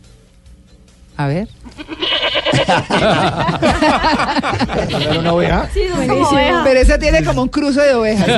[1.16, 1.48] A ver.
[4.88, 5.68] ¿Era una oveja?
[5.74, 6.30] Sí, buenísimo.
[6.64, 8.26] Pero esa tiene como un cruce de ovejas.
[8.26, 8.32] ¿sí?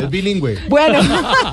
[0.04, 0.58] Es bilingüe.
[0.68, 0.98] Bueno,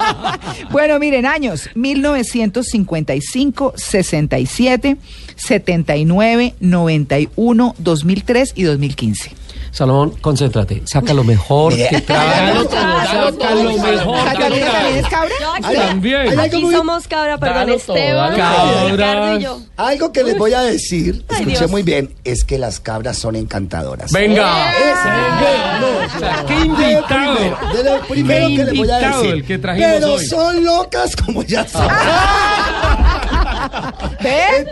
[0.71, 4.97] bueno, miren, años 1955, 67,
[5.35, 9.31] 79, 91, 2003 y 2015.
[9.73, 10.83] Salomón, concéntrate.
[10.85, 12.53] Saca lo mejor que trae.
[12.63, 15.29] Saca lo mejor que ¿Catalina también es cabra?
[15.41, 18.89] Yo aquí, Ay, aquí muy- somos cabra, perdón, Dalo Esteban, dalo.
[18.91, 19.59] Ricardo y yo.
[19.75, 21.71] Algo que les voy a decir, Ay, escuché Dios.
[21.71, 24.11] muy bien, es que las cabras son encantadoras.
[24.11, 24.71] Venga.
[24.71, 27.35] Es- qué invitado.
[27.73, 29.31] De lo primero que les voy a decir.
[29.33, 30.25] el que trajimos pero hoy.
[30.27, 31.89] son locas como ya saben.
[34.23, 34.67] ¿Ven?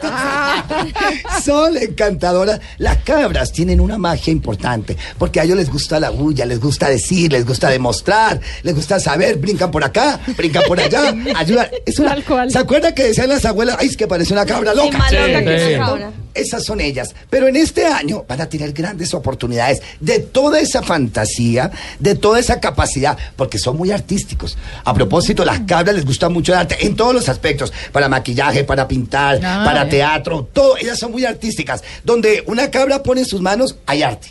[1.43, 2.59] Son encantadoras.
[2.77, 6.89] Las cabras tienen una magia importante porque a ellos les gusta la bulla, les gusta
[6.89, 11.67] decir, les gusta demostrar, les gusta saber, brincan por acá, brincan por allá, ayudan.
[11.85, 12.51] Es una- Tal cual.
[12.51, 14.87] ¿Se acuerdan que decían las abuelas, ay, es que parece una cabra loca?
[14.87, 15.75] Y más loca que Sí.
[15.77, 16.11] cabra.
[16.33, 17.13] Esas son ellas.
[17.29, 22.39] Pero en este año van a tener grandes oportunidades de toda esa fantasía, de toda
[22.39, 24.57] esa capacidad, porque son muy artísticos.
[24.85, 28.63] A propósito, las cabras les gusta mucho el arte en todos los aspectos, para maquillaje,
[28.63, 30.75] para pintar, Ah, para teatro, todo.
[30.77, 31.81] Ellas son muy artísticas.
[32.03, 34.27] Donde una cabra pone en sus manos, hay arte.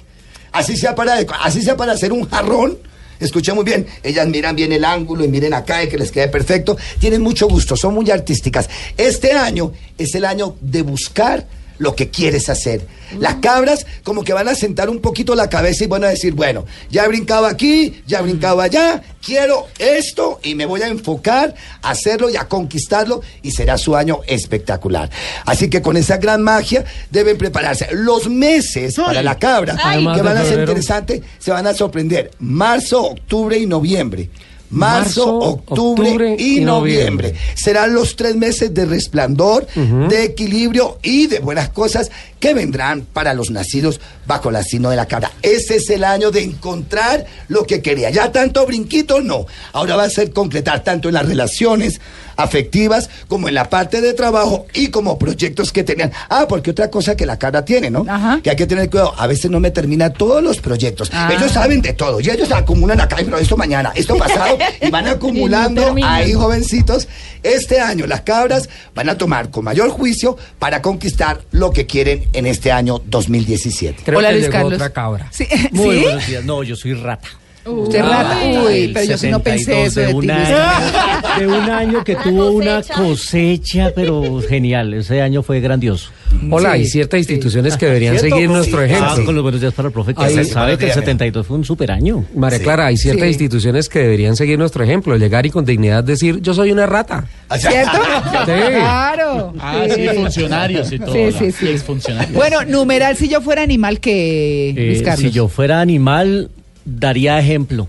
[0.52, 2.76] Así sea para, así sea para hacer un jarrón.
[3.18, 6.28] Escuchen muy bien, ellas miran bien el ángulo y miren acá y que les quede
[6.28, 6.76] perfecto.
[6.98, 8.68] Tienen mucho gusto, son muy artísticas.
[8.96, 11.46] Este año es el año de buscar
[11.80, 12.86] lo que quieres hacer.
[13.18, 16.34] Las cabras como que van a sentar un poquito la cabeza y van a decir,
[16.34, 20.88] bueno, ya he brincado aquí, ya he brincado allá, quiero esto y me voy a
[20.88, 25.10] enfocar a hacerlo y a conquistarlo y será su año espectacular.
[25.46, 27.88] Así que con esa gran magia deben prepararse.
[27.92, 30.06] Los meses para la cabra Ay.
[30.14, 32.30] que van a ser interesantes se van a sorprender.
[32.38, 34.28] Marzo, octubre y noviembre.
[34.70, 37.34] Marzo, octubre, octubre y, noviembre.
[37.54, 43.34] Serán los tres meses de resplandor, de equilibrio y de buenas cosas que vendrán para
[43.34, 45.32] los nacidos bajo la signo de la cabra.
[45.42, 48.10] Ese es el año de encontrar lo que quería.
[48.10, 49.46] Ya tanto brinquito, no.
[49.72, 52.00] Ahora va a ser concretar tanto en las relaciones
[52.40, 56.12] afectivas como en la parte de trabajo y como proyectos que tenían.
[56.28, 58.04] Ah, porque otra cosa que la cabra tiene, ¿no?
[58.08, 58.40] Ajá.
[58.42, 59.14] Que hay que tener cuidado.
[59.16, 61.10] A veces no me termina todos los proyectos.
[61.12, 61.30] Ah.
[61.36, 62.20] Ellos saben de todo.
[62.20, 67.08] Y ellos acumulan acá, pero esto mañana, esto pasado, y van acumulando ahí, jovencitos.
[67.42, 72.24] Este año las cabras van a tomar con mayor juicio para conquistar lo que quieren
[72.32, 74.02] en este año 2017.
[74.04, 74.72] Creo Hola, que Luis llegó Carlos.
[74.74, 75.28] otra cabra.
[75.30, 76.02] Sí, Muy ¿sí?
[76.02, 76.44] buenos días.
[76.44, 77.28] No, yo soy rata.
[77.66, 78.38] Usted rata.
[78.64, 80.18] Uy, pero yo sí no pensé eso de de ti.
[80.18, 80.56] un, año,
[81.38, 83.92] de un año que Una tuvo una cosecha.
[83.94, 84.94] pero genial.
[84.94, 86.10] Ese año fue grandioso.
[86.50, 88.36] Hola, hay ciertas instituciones que deberían ¿Cierto?
[88.36, 88.92] seguir nuestro Sí.
[88.94, 89.24] Ah, ejemplo.
[89.26, 90.14] con los buenos días para el profe.
[90.14, 90.94] que Ahí- se sabe que el buenos días.
[90.94, 92.24] 72 fue un super año.
[92.34, 93.28] María Clara, hay ciertas Sí.
[93.30, 97.26] instituciones que deberían seguir nuestro ejemplo, llegar y con dignidad decir, yo soy una rata.
[97.58, 97.98] ¿Cierto?
[98.46, 98.52] Sí.
[98.70, 99.52] Claro.
[99.58, 101.12] Ah, sí, funcionarios y todo.
[101.12, 101.68] Sí, sí, sí.
[101.68, 102.32] Exfuncionarios.
[102.32, 106.50] Bueno, numeral si yo fuera animal que Eh, si yo fuera animal,
[106.98, 107.88] daría ejemplo.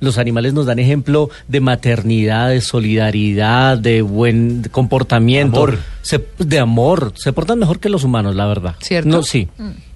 [0.00, 5.78] Los animales nos dan ejemplo de maternidad, de solidaridad, de buen comportamiento, Amor.
[6.02, 7.12] Se- de amor.
[7.16, 8.74] Se portan mejor que los humanos, la verdad.
[8.80, 9.08] ¿Cierto?
[9.08, 9.46] No, sí.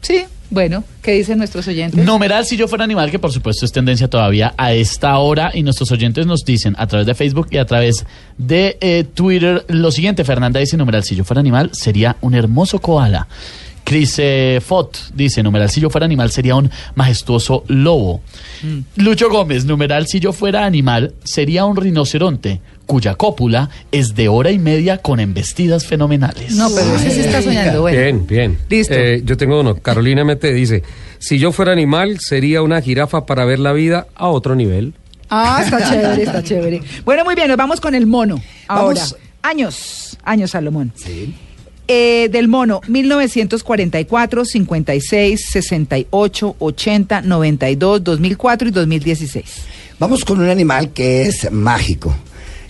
[0.01, 2.05] Sí, bueno, ¿qué dicen nuestros oyentes?
[2.05, 5.65] Numeral si yo fuera animal, que por supuesto es tendencia todavía a esta hora y
[5.65, 8.07] nuestros oyentes nos dicen a través de Facebook y a través
[8.39, 10.23] de eh, Twitter lo siguiente.
[10.23, 13.27] Fernanda dice, numeral si yo fuera animal sería un hermoso koala.
[13.87, 18.20] Chris eh, Fott dice, numeral si yo fuera animal sería un majestuoso lobo.
[18.96, 24.51] Lucho Gómez, numeral si yo fuera animal sería un rinoceronte cuya cópula es de hora
[24.51, 26.57] y media con embestidas fenomenales.
[26.57, 27.83] No, pero ese sí está soñando.
[27.83, 27.96] Bueno.
[27.96, 28.59] Bien, bien.
[28.68, 28.92] Listo.
[28.92, 29.77] Eh, yo tengo uno.
[29.77, 30.83] Carolina Mete dice,
[31.18, 34.94] si yo fuera animal, sería una jirafa para ver la vida a otro nivel.
[35.31, 36.81] Ah, está chévere, está chévere.
[37.05, 38.42] Bueno, muy bien, nos vamos con el mono.
[38.66, 39.16] Ahora, Vamos.
[39.42, 40.92] años, años Salomón.
[40.96, 41.37] Sí.
[41.88, 49.44] Eh, del mono, 1944, 56, 68, 80, 92, 2004 y 2016.
[50.01, 52.12] Vamos con un animal que es mágico,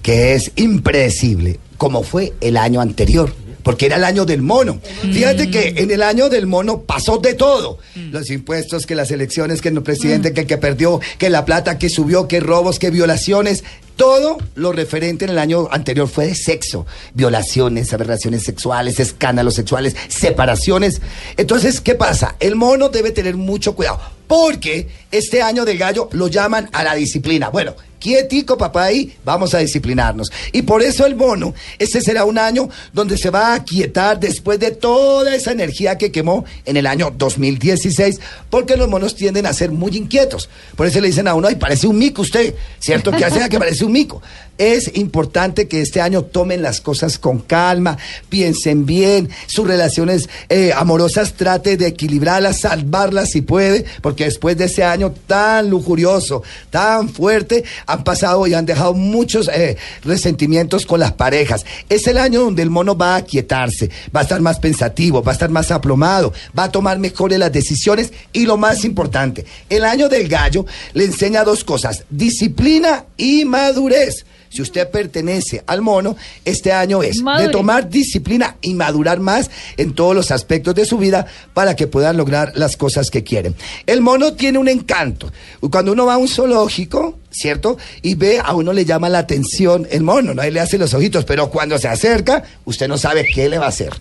[0.03, 3.35] que es impredecible, como fue el año anterior.
[3.63, 4.81] Porque era el año del mono.
[5.13, 7.79] Fíjate que en el año del mono pasó de todo.
[8.13, 11.77] Los impuestos, que las elecciones, que el presidente, que el que perdió, que la plata
[11.77, 13.65] que subió, que robos, que violaciones.
[13.97, 16.87] Todo lo referente en el año anterior fue de sexo.
[17.15, 21.01] Violaciones, aberraciones sexuales, escándalos sexuales, separaciones.
[21.39, 22.37] Entonces, ¿qué pasa?
[22.39, 23.99] El mono debe tener mucho cuidado.
[24.27, 27.49] Porque este año del gallo lo llaman a la disciplina.
[27.49, 27.75] Bueno,
[28.07, 30.31] quietico papá ahí, vamos a disciplinarnos.
[30.53, 34.61] Y por eso el mono, este será un año donde se va a quietar después
[34.61, 39.53] de toda esa energía que quemó en el año 2016, porque los monos tienden a
[39.53, 40.49] ser muy inquietos.
[40.77, 43.11] Por eso le dicen a uno, ay, parece un mico usted, ¿cierto?
[43.11, 44.23] Que hace que parece un mico.
[44.59, 47.99] Es importante que este año tomen las cosas con calma,
[48.31, 54.65] piensen bien, sus relaciones eh, amorosas trate de equilibrarlas, salvarlas si puede, porque después de
[54.65, 61.01] ese año tan lujurioso, tan fuerte, han pasado y han dejado muchos eh, resentimientos con
[61.01, 61.67] las parejas.
[61.91, 65.33] Es el año donde el mono va a quietarse, va a estar más pensativo, va
[65.33, 69.85] a estar más aplomado, va a tomar mejores las decisiones y lo más importante, el
[69.85, 70.65] año del gallo
[70.95, 74.25] le enseña dos cosas, disciplina y madurez.
[74.57, 79.93] Si usted pertenece al mono, este año es de tomar disciplina y madurar más en
[79.93, 83.55] todos los aspectos de su vida para que puedan lograr las cosas que quieren.
[83.85, 85.31] El mono tiene un encanto.
[85.71, 87.77] Cuando uno va a un zoológico, ¿cierto?
[88.01, 90.43] Y ve, a uno le llama la atención el mono, ¿no?
[90.43, 93.67] Él le hace los ojitos, pero cuando se acerca, usted no sabe qué le va
[93.67, 93.93] a hacer.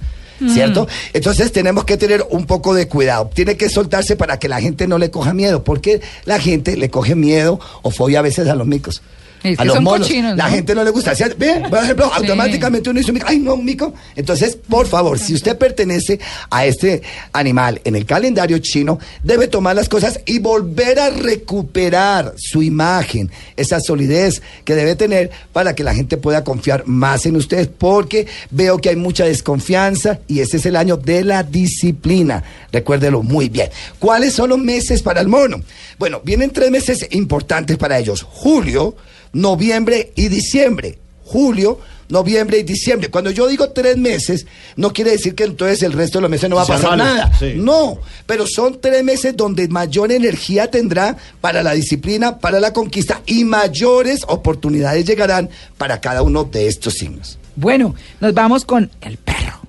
[0.54, 0.88] ¿Cierto?
[1.12, 3.30] Entonces tenemos que tener un poco de cuidado.
[3.34, 6.90] Tiene que soltarse para que la gente no le coja miedo, porque la gente le
[6.90, 9.02] coge miedo o fobia a veces a los micos.
[9.44, 10.08] Es a los son monos.
[10.08, 10.56] cochinos, La ¿no?
[10.56, 11.14] gente no le gusta.
[11.38, 12.12] Ve, por ejemplo, Sí.
[12.22, 13.94] automáticamente uno dice, un mico, ay, no, un mico.
[14.16, 16.20] Entonces, por favor, si usted pertenece
[16.50, 17.02] a este
[17.34, 23.32] animal en el calendario chino, debe tomar las cosas y volver a recuperar su imagen,
[23.56, 28.28] esa solidez que debe tener para que la gente pueda confiar más en usted, porque
[28.52, 32.44] veo que hay mucha desconfianza y ese es el año de la disciplina.
[32.72, 33.70] Recuérdelo muy bien.
[34.00, 35.62] ¿Cuáles son los meses para el mono?
[36.00, 38.22] Bueno, vienen tres meses importantes para ellos.
[38.24, 38.96] Julio,
[39.36, 40.98] noviembre y diciembre.
[41.26, 43.10] Julio, noviembre y diciembre.
[43.10, 44.46] Cuando yo digo tres meses,
[44.78, 47.32] no quiere decir que entonces el resto de los meses no va a pasar nada.
[47.38, 47.54] sí.
[47.58, 53.22] No, pero son tres meses donde mayor energía tendrá para la disciplina, para la conquista
[53.26, 57.38] y mayores oportunidades llegarán para cada uno de estos signos.
[57.58, 59.65] Bueno, nos vamos con el perro.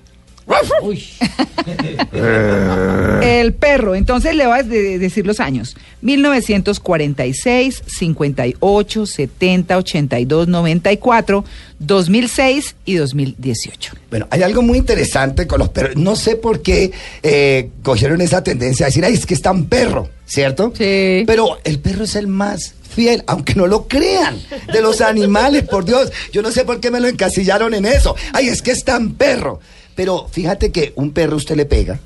[3.21, 5.75] El perro, entonces le voy a de- decir los años.
[6.01, 11.45] 1946, 58, 70, 82, 94,
[11.79, 13.93] 2006 y 2018.
[14.09, 15.95] Bueno, hay algo muy interesante con los perros.
[15.97, 16.91] No sé por qué
[17.23, 20.71] eh, cogieron esa tendencia a decir, ay, es que es tan perro, ¿cierto?
[20.77, 21.23] Sí.
[21.27, 24.39] Pero el perro es el más fiel, aunque no lo crean,
[24.71, 26.11] de los animales, por Dios.
[26.31, 28.15] Yo no sé por qué me lo encasillaron en eso.
[28.33, 29.59] Ay, es que es tan perro.
[29.97, 31.99] Pero fíjate que un perro usted le pega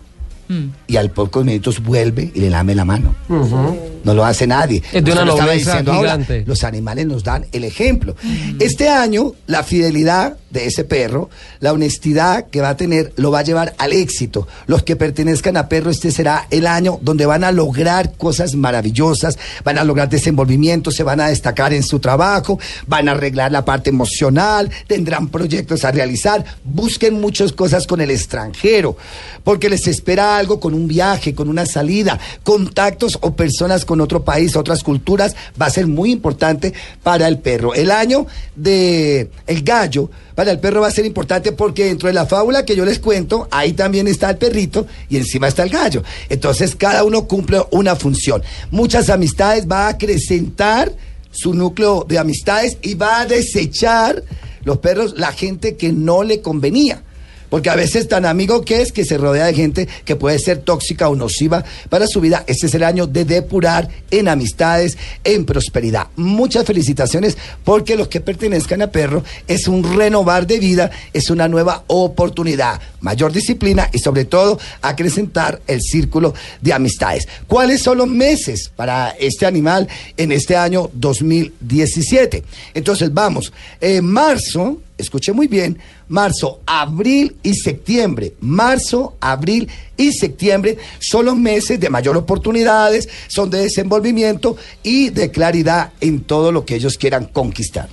[0.87, 3.13] y al pocos minutos vuelve y le lame la mano.
[3.29, 4.81] No lo hace nadie.
[4.91, 8.15] Es de una lo estaba diciendo ahora, los animales nos dan el ejemplo.
[8.59, 13.39] Este año, la fidelidad de ese perro, la honestidad que va a tener, lo va
[13.39, 14.47] a llevar al éxito.
[14.67, 19.37] Los que pertenezcan a perro, este será el año donde van a lograr cosas maravillosas,
[19.63, 23.65] van a lograr desenvolvimiento, se van a destacar en su trabajo, van a arreglar la
[23.65, 28.97] parte emocional, tendrán proyectos a realizar, busquen muchas cosas con el extranjero,
[29.43, 34.23] porque les espera algo con un viaje, con una salida, contactos o personas con otro
[34.23, 36.73] país, otras culturas, va a ser muy importante
[37.03, 37.73] para el perro.
[37.73, 42.13] El año de el gallo para el perro va a ser importante porque dentro de
[42.13, 45.69] la fábula que yo les cuento, ahí también está el perrito y encima está el
[45.69, 46.03] gallo.
[46.29, 48.41] Entonces cada uno cumple una función.
[48.69, 50.91] Muchas amistades va a acrecentar
[51.31, 54.23] su núcleo de amistades y va a desechar
[54.63, 57.03] los perros la gente que no le convenía.
[57.51, 60.59] Porque a veces tan amigo que es que se rodea de gente que puede ser
[60.59, 62.45] tóxica o nociva para su vida.
[62.47, 66.07] Este es el año de depurar en amistades, en prosperidad.
[66.15, 71.49] Muchas felicitaciones porque los que pertenezcan a perro es un renovar de vida, es una
[71.49, 77.27] nueva oportunidad, mayor disciplina y sobre todo acrecentar el círculo de amistades.
[77.47, 82.45] ¿Cuáles son los meses para este animal en este año 2017?
[82.75, 85.77] Entonces vamos, en marzo, escuche muy bien,
[86.07, 88.33] marzo, abril y septiembre.
[88.39, 95.31] Marzo, abril y septiembre son los meses de mayor oportunidades, son de desenvolvimiento y de
[95.31, 97.89] claridad en todo lo que ellos quieran conquistar.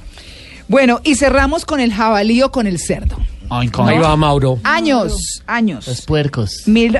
[0.68, 3.16] Bueno, y cerramos con el jabalí o con el cerdo.
[3.50, 3.86] Ay, ¿No?
[3.86, 4.58] Ahí va Mauro.
[4.62, 5.86] Años, años.
[5.86, 6.62] Los puercos.
[6.66, 6.98] Mil-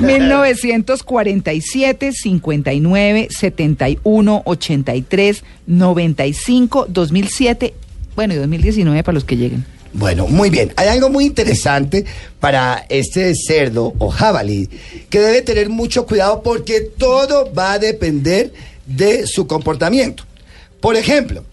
[0.00, 7.74] 1947, 59, 71, 83, 95, 2007,
[8.18, 9.64] bueno, y 2019 para los que lleguen.
[9.92, 10.72] Bueno, muy bien.
[10.74, 12.04] Hay algo muy interesante
[12.40, 14.68] para este cerdo o jabalí
[15.08, 18.52] que debe tener mucho cuidado porque todo va a depender
[18.86, 20.24] de su comportamiento.
[20.80, 21.44] Por ejemplo,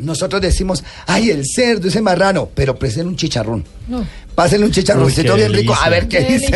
[0.00, 3.64] nosotros decimos, ay, el cerdo, ese marrano, pero presen un chicharrón.
[4.34, 4.72] Pásenle un
[5.04, 6.46] Uy, qué bien rico, a ver qué dice.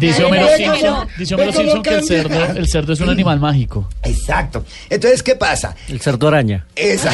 [0.00, 3.88] Dice Homero Simpson, dice Homero Simpson que el cerdo, el cerdo es un animal mágico.
[4.02, 4.64] Exacto.
[4.88, 5.74] Entonces, ¿qué pasa?
[5.88, 6.66] El cerdo araña.
[6.74, 7.12] Esa-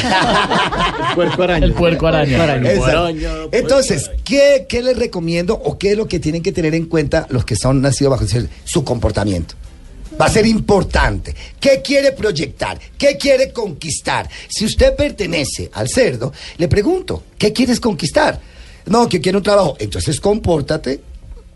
[1.15, 1.65] Puerco araña.
[1.65, 2.37] El puerco araña.
[3.51, 7.25] Entonces, ¿qué, ¿qué les recomiendo o qué es lo que tienen que tener en cuenta
[7.29, 8.47] los que son nacidos bajo el cielo?
[8.63, 9.55] su comportamiento?
[10.19, 11.35] Va a ser importante.
[11.59, 12.79] ¿Qué quiere proyectar?
[12.97, 14.29] ¿Qué quiere conquistar?
[14.47, 18.39] Si usted pertenece al cerdo, le pregunto, ¿qué quieres conquistar?
[18.85, 19.75] No, que quiero un trabajo.
[19.79, 21.01] Entonces, compórtate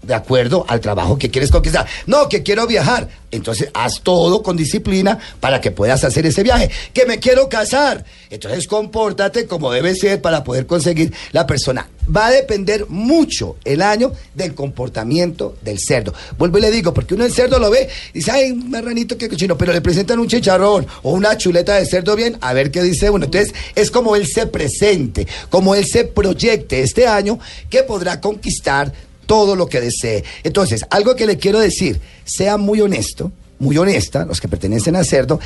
[0.02, 1.86] de acuerdo al trabajo que quieres conquistar.
[2.06, 3.08] No, que quiero viajar.
[3.30, 6.70] Entonces, haz todo con disciplina para que puedas hacer ese viaje.
[6.94, 8.06] Que me quiero casar.
[8.30, 11.90] Entonces, compórtate como debe ser para poder conseguir la persona.
[12.16, 16.14] Va a depender mucho el año del comportamiento del cerdo.
[16.38, 19.18] Vuelvo y le digo, porque uno el cerdo lo ve y dice, ay, un marranito
[19.18, 22.72] que cochino, pero le presentan un chicharrón o una chuleta de cerdo bien, a ver
[22.72, 23.26] qué dice uno.
[23.26, 27.40] Entonces, es como él se presente, como él se proyecte este año
[27.70, 28.94] que podrá conquistar
[29.26, 30.24] todo lo que desee.
[30.44, 35.06] Entonces, algo que le quiero decir, sea muy honesto, muy honesta, los que pertenecen al
[35.06, 35.40] cerdo,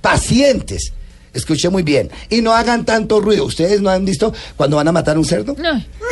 [0.00, 0.92] pacientes.
[1.32, 2.10] Escuche muy bien.
[2.30, 3.44] Y no hagan tanto ruido.
[3.44, 5.54] ¿Ustedes no han visto cuando van a matar un cerdo?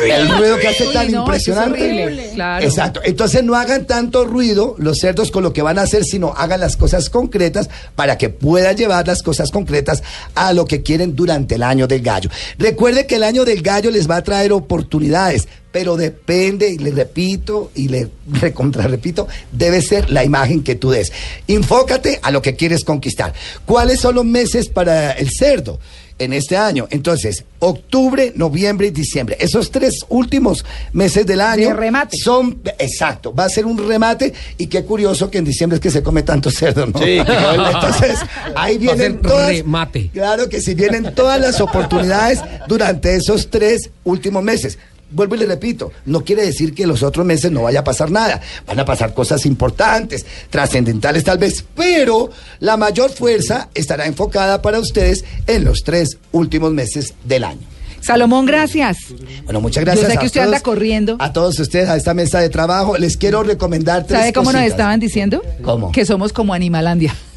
[0.04, 2.30] El ruido que hace Uy, tan no, es impresionante.
[2.34, 2.64] Claro.
[2.64, 3.00] Exacto.
[3.04, 6.60] Entonces no hagan tanto ruido los cerdos con lo que van a hacer, sino hagan
[6.60, 10.02] las cosas concretas para que puedan llevar las cosas concretas
[10.34, 12.30] a lo que quieren durante el año del gallo.
[12.58, 16.90] Recuerde que el año del gallo les va a traer oportunidades, pero depende, y le
[16.90, 18.08] repito, y le
[18.40, 21.12] recontra repito, debe ser la imagen que tú des.
[21.48, 23.34] Enfócate a lo que quieres conquistar.
[23.66, 25.78] ¿Cuáles son los meses para el cerdo?
[26.18, 26.88] en este año.
[26.88, 29.36] Entonces, octubre, noviembre y diciembre.
[29.38, 30.64] Esos tres últimos
[30.94, 32.16] meses del año De remate.
[32.16, 35.90] son, exacto, va a ser un remate y qué curioso que en diciembre es que
[35.90, 36.98] se come tanto cerdo, ¿no?
[36.98, 37.18] Sí.
[37.18, 38.18] Entonces,
[38.54, 40.08] ahí Va a vienen ser todas, remate.
[40.10, 44.78] claro que sí, vienen todas las oportunidades durante esos tres últimos meses.
[45.10, 48.10] Vuelvo y le repito, no quiere decir que los otros meses no vaya a pasar
[48.10, 48.40] nada.
[48.66, 54.80] Van a pasar cosas importantes, trascendentales tal vez, pero la mayor fuerza estará enfocada para
[54.80, 57.75] ustedes en los tres últimos meses del año.
[58.06, 58.98] Salomón, gracias.
[59.44, 60.04] Bueno, muchas gracias.
[60.06, 61.16] Yo sé a que usted todos- anda corriendo.
[61.18, 64.62] A todos ustedes, a esta mesa de trabajo, les quiero recomendar tres ¿Sabe cómo nos
[64.62, 65.42] estaban diciendo?
[65.62, 65.90] ¿Cómo?
[65.90, 67.14] Que somos como Animalandia.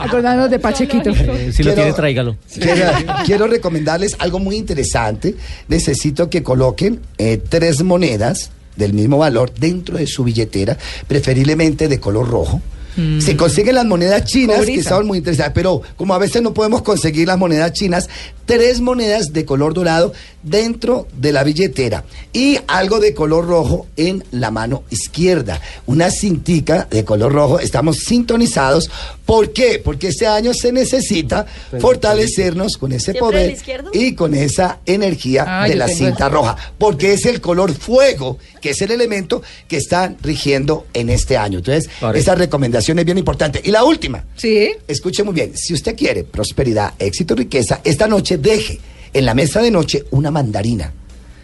[0.00, 1.10] Acordándonos de Pachequito.
[1.10, 2.36] Eh, si lo tiene, tráigalo.
[2.52, 2.82] Quiero,
[3.24, 5.34] quiero recomendarles algo muy interesante.
[5.68, 12.00] Necesito que coloquen eh, tres monedas del mismo valor dentro de su billetera, preferiblemente de
[12.00, 12.60] color rojo.
[12.96, 16.82] Se consiguen las monedas chinas, que estaban muy interesantes, pero como a veces no podemos
[16.82, 18.08] conseguir las monedas chinas,
[18.46, 20.12] tres monedas de color dorado
[20.44, 25.60] dentro de la billetera y algo de color rojo en la mano izquierda.
[25.86, 27.58] Una cintica de color rojo.
[27.58, 28.90] Estamos sintonizados.
[29.26, 29.80] ¿Por qué?
[29.82, 31.46] Porque este año se necesita
[31.80, 33.56] fortalecernos con ese ¿Siempre poder
[33.92, 38.70] y con esa energía Ah, de la cinta roja, porque es el color fuego, que
[38.70, 41.58] es el elemento que está rigiendo en este año.
[41.58, 42.18] Entonces, Vale.
[42.18, 43.60] esa recomendación es bien importante.
[43.64, 44.70] Y la última, Sí.
[44.88, 48.80] escuche muy bien, si usted quiere prosperidad, éxito, riqueza, esta noche deje
[49.14, 50.92] en la mesa de noche una mandarina.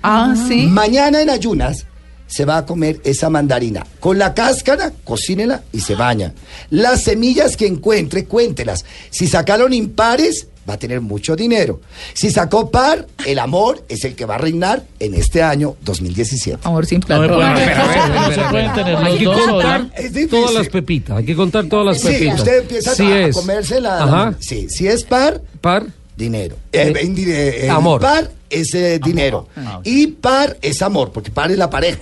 [0.03, 0.66] Ah, sí.
[0.66, 1.87] Mañana en ayunas
[2.27, 3.87] se va a comer esa mandarina.
[3.99, 6.33] Con la cáscara, cocínela y se baña.
[6.71, 8.85] Las semillas que encuentre, cuéntelas.
[9.11, 11.81] Si sacaron impares, va a tener mucho dinero.
[12.14, 16.59] Si sacó par, el amor es el que va a reinar en este año 2017.
[16.62, 17.55] Amor sin pero, no
[18.75, 19.91] tener Hay que dos contar
[20.31, 21.16] todas las pepitas.
[21.18, 22.39] Hay que contar todas las Sí, pepitas.
[22.39, 24.05] usted empieza Si a, a es comerse la...
[24.05, 24.35] Ajá.
[24.39, 25.87] Sí, si es par, par,
[26.21, 26.57] dinero.
[26.73, 28.01] Eh, eh, eh, eh, Amor.
[28.01, 29.49] Par es eh, dinero.
[29.83, 32.01] Y par es amor, porque par es la pareja.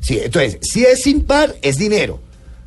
[0.00, 2.18] Sí, entonces, si es impar, es dinero.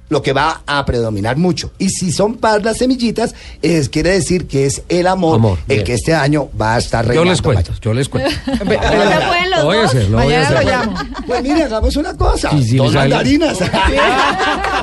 [0.09, 1.71] Lo que va a predominar mucho.
[1.79, 5.75] Y si son par las semillitas, es, quiere decir que es el amor, Amor, el
[5.77, 5.83] bien.
[5.83, 7.31] que este año va a estar yo reinando.
[7.31, 8.29] les cuento, yo les cuento.
[8.45, 9.89] ¿Se pueden los Lo voy a dos?
[9.89, 10.65] hacer, lo voy a hacer.
[10.65, 10.93] llamo.
[11.25, 12.51] Pues mire, hagamos una cosa.
[12.55, 13.57] Y si dos mandarinas.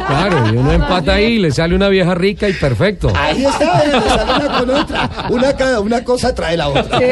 [0.06, 3.12] Claro, y uno empata ahí, le sale una vieja rica y perfecto.
[3.16, 5.10] Ahí está, le sale una con otra.
[5.30, 6.98] Una, una cosa trae la otra.
[6.98, 7.04] Sí.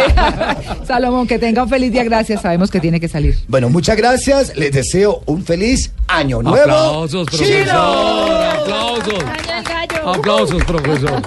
[0.86, 2.04] Salomón, que tenga un feliz día.
[2.04, 2.42] Gracias.
[2.42, 3.38] Sabemos que tiene que salir.
[3.48, 4.56] Bueno, muchas gracias.
[4.56, 6.60] Les deseo un feliz año nuevo.
[6.62, 7.46] Aplausos, profesor.
[7.64, 7.99] chino.
[8.00, 9.24] Aplausos.
[9.24, 10.08] Año del gallo.
[10.08, 11.22] Aplausos, profesor.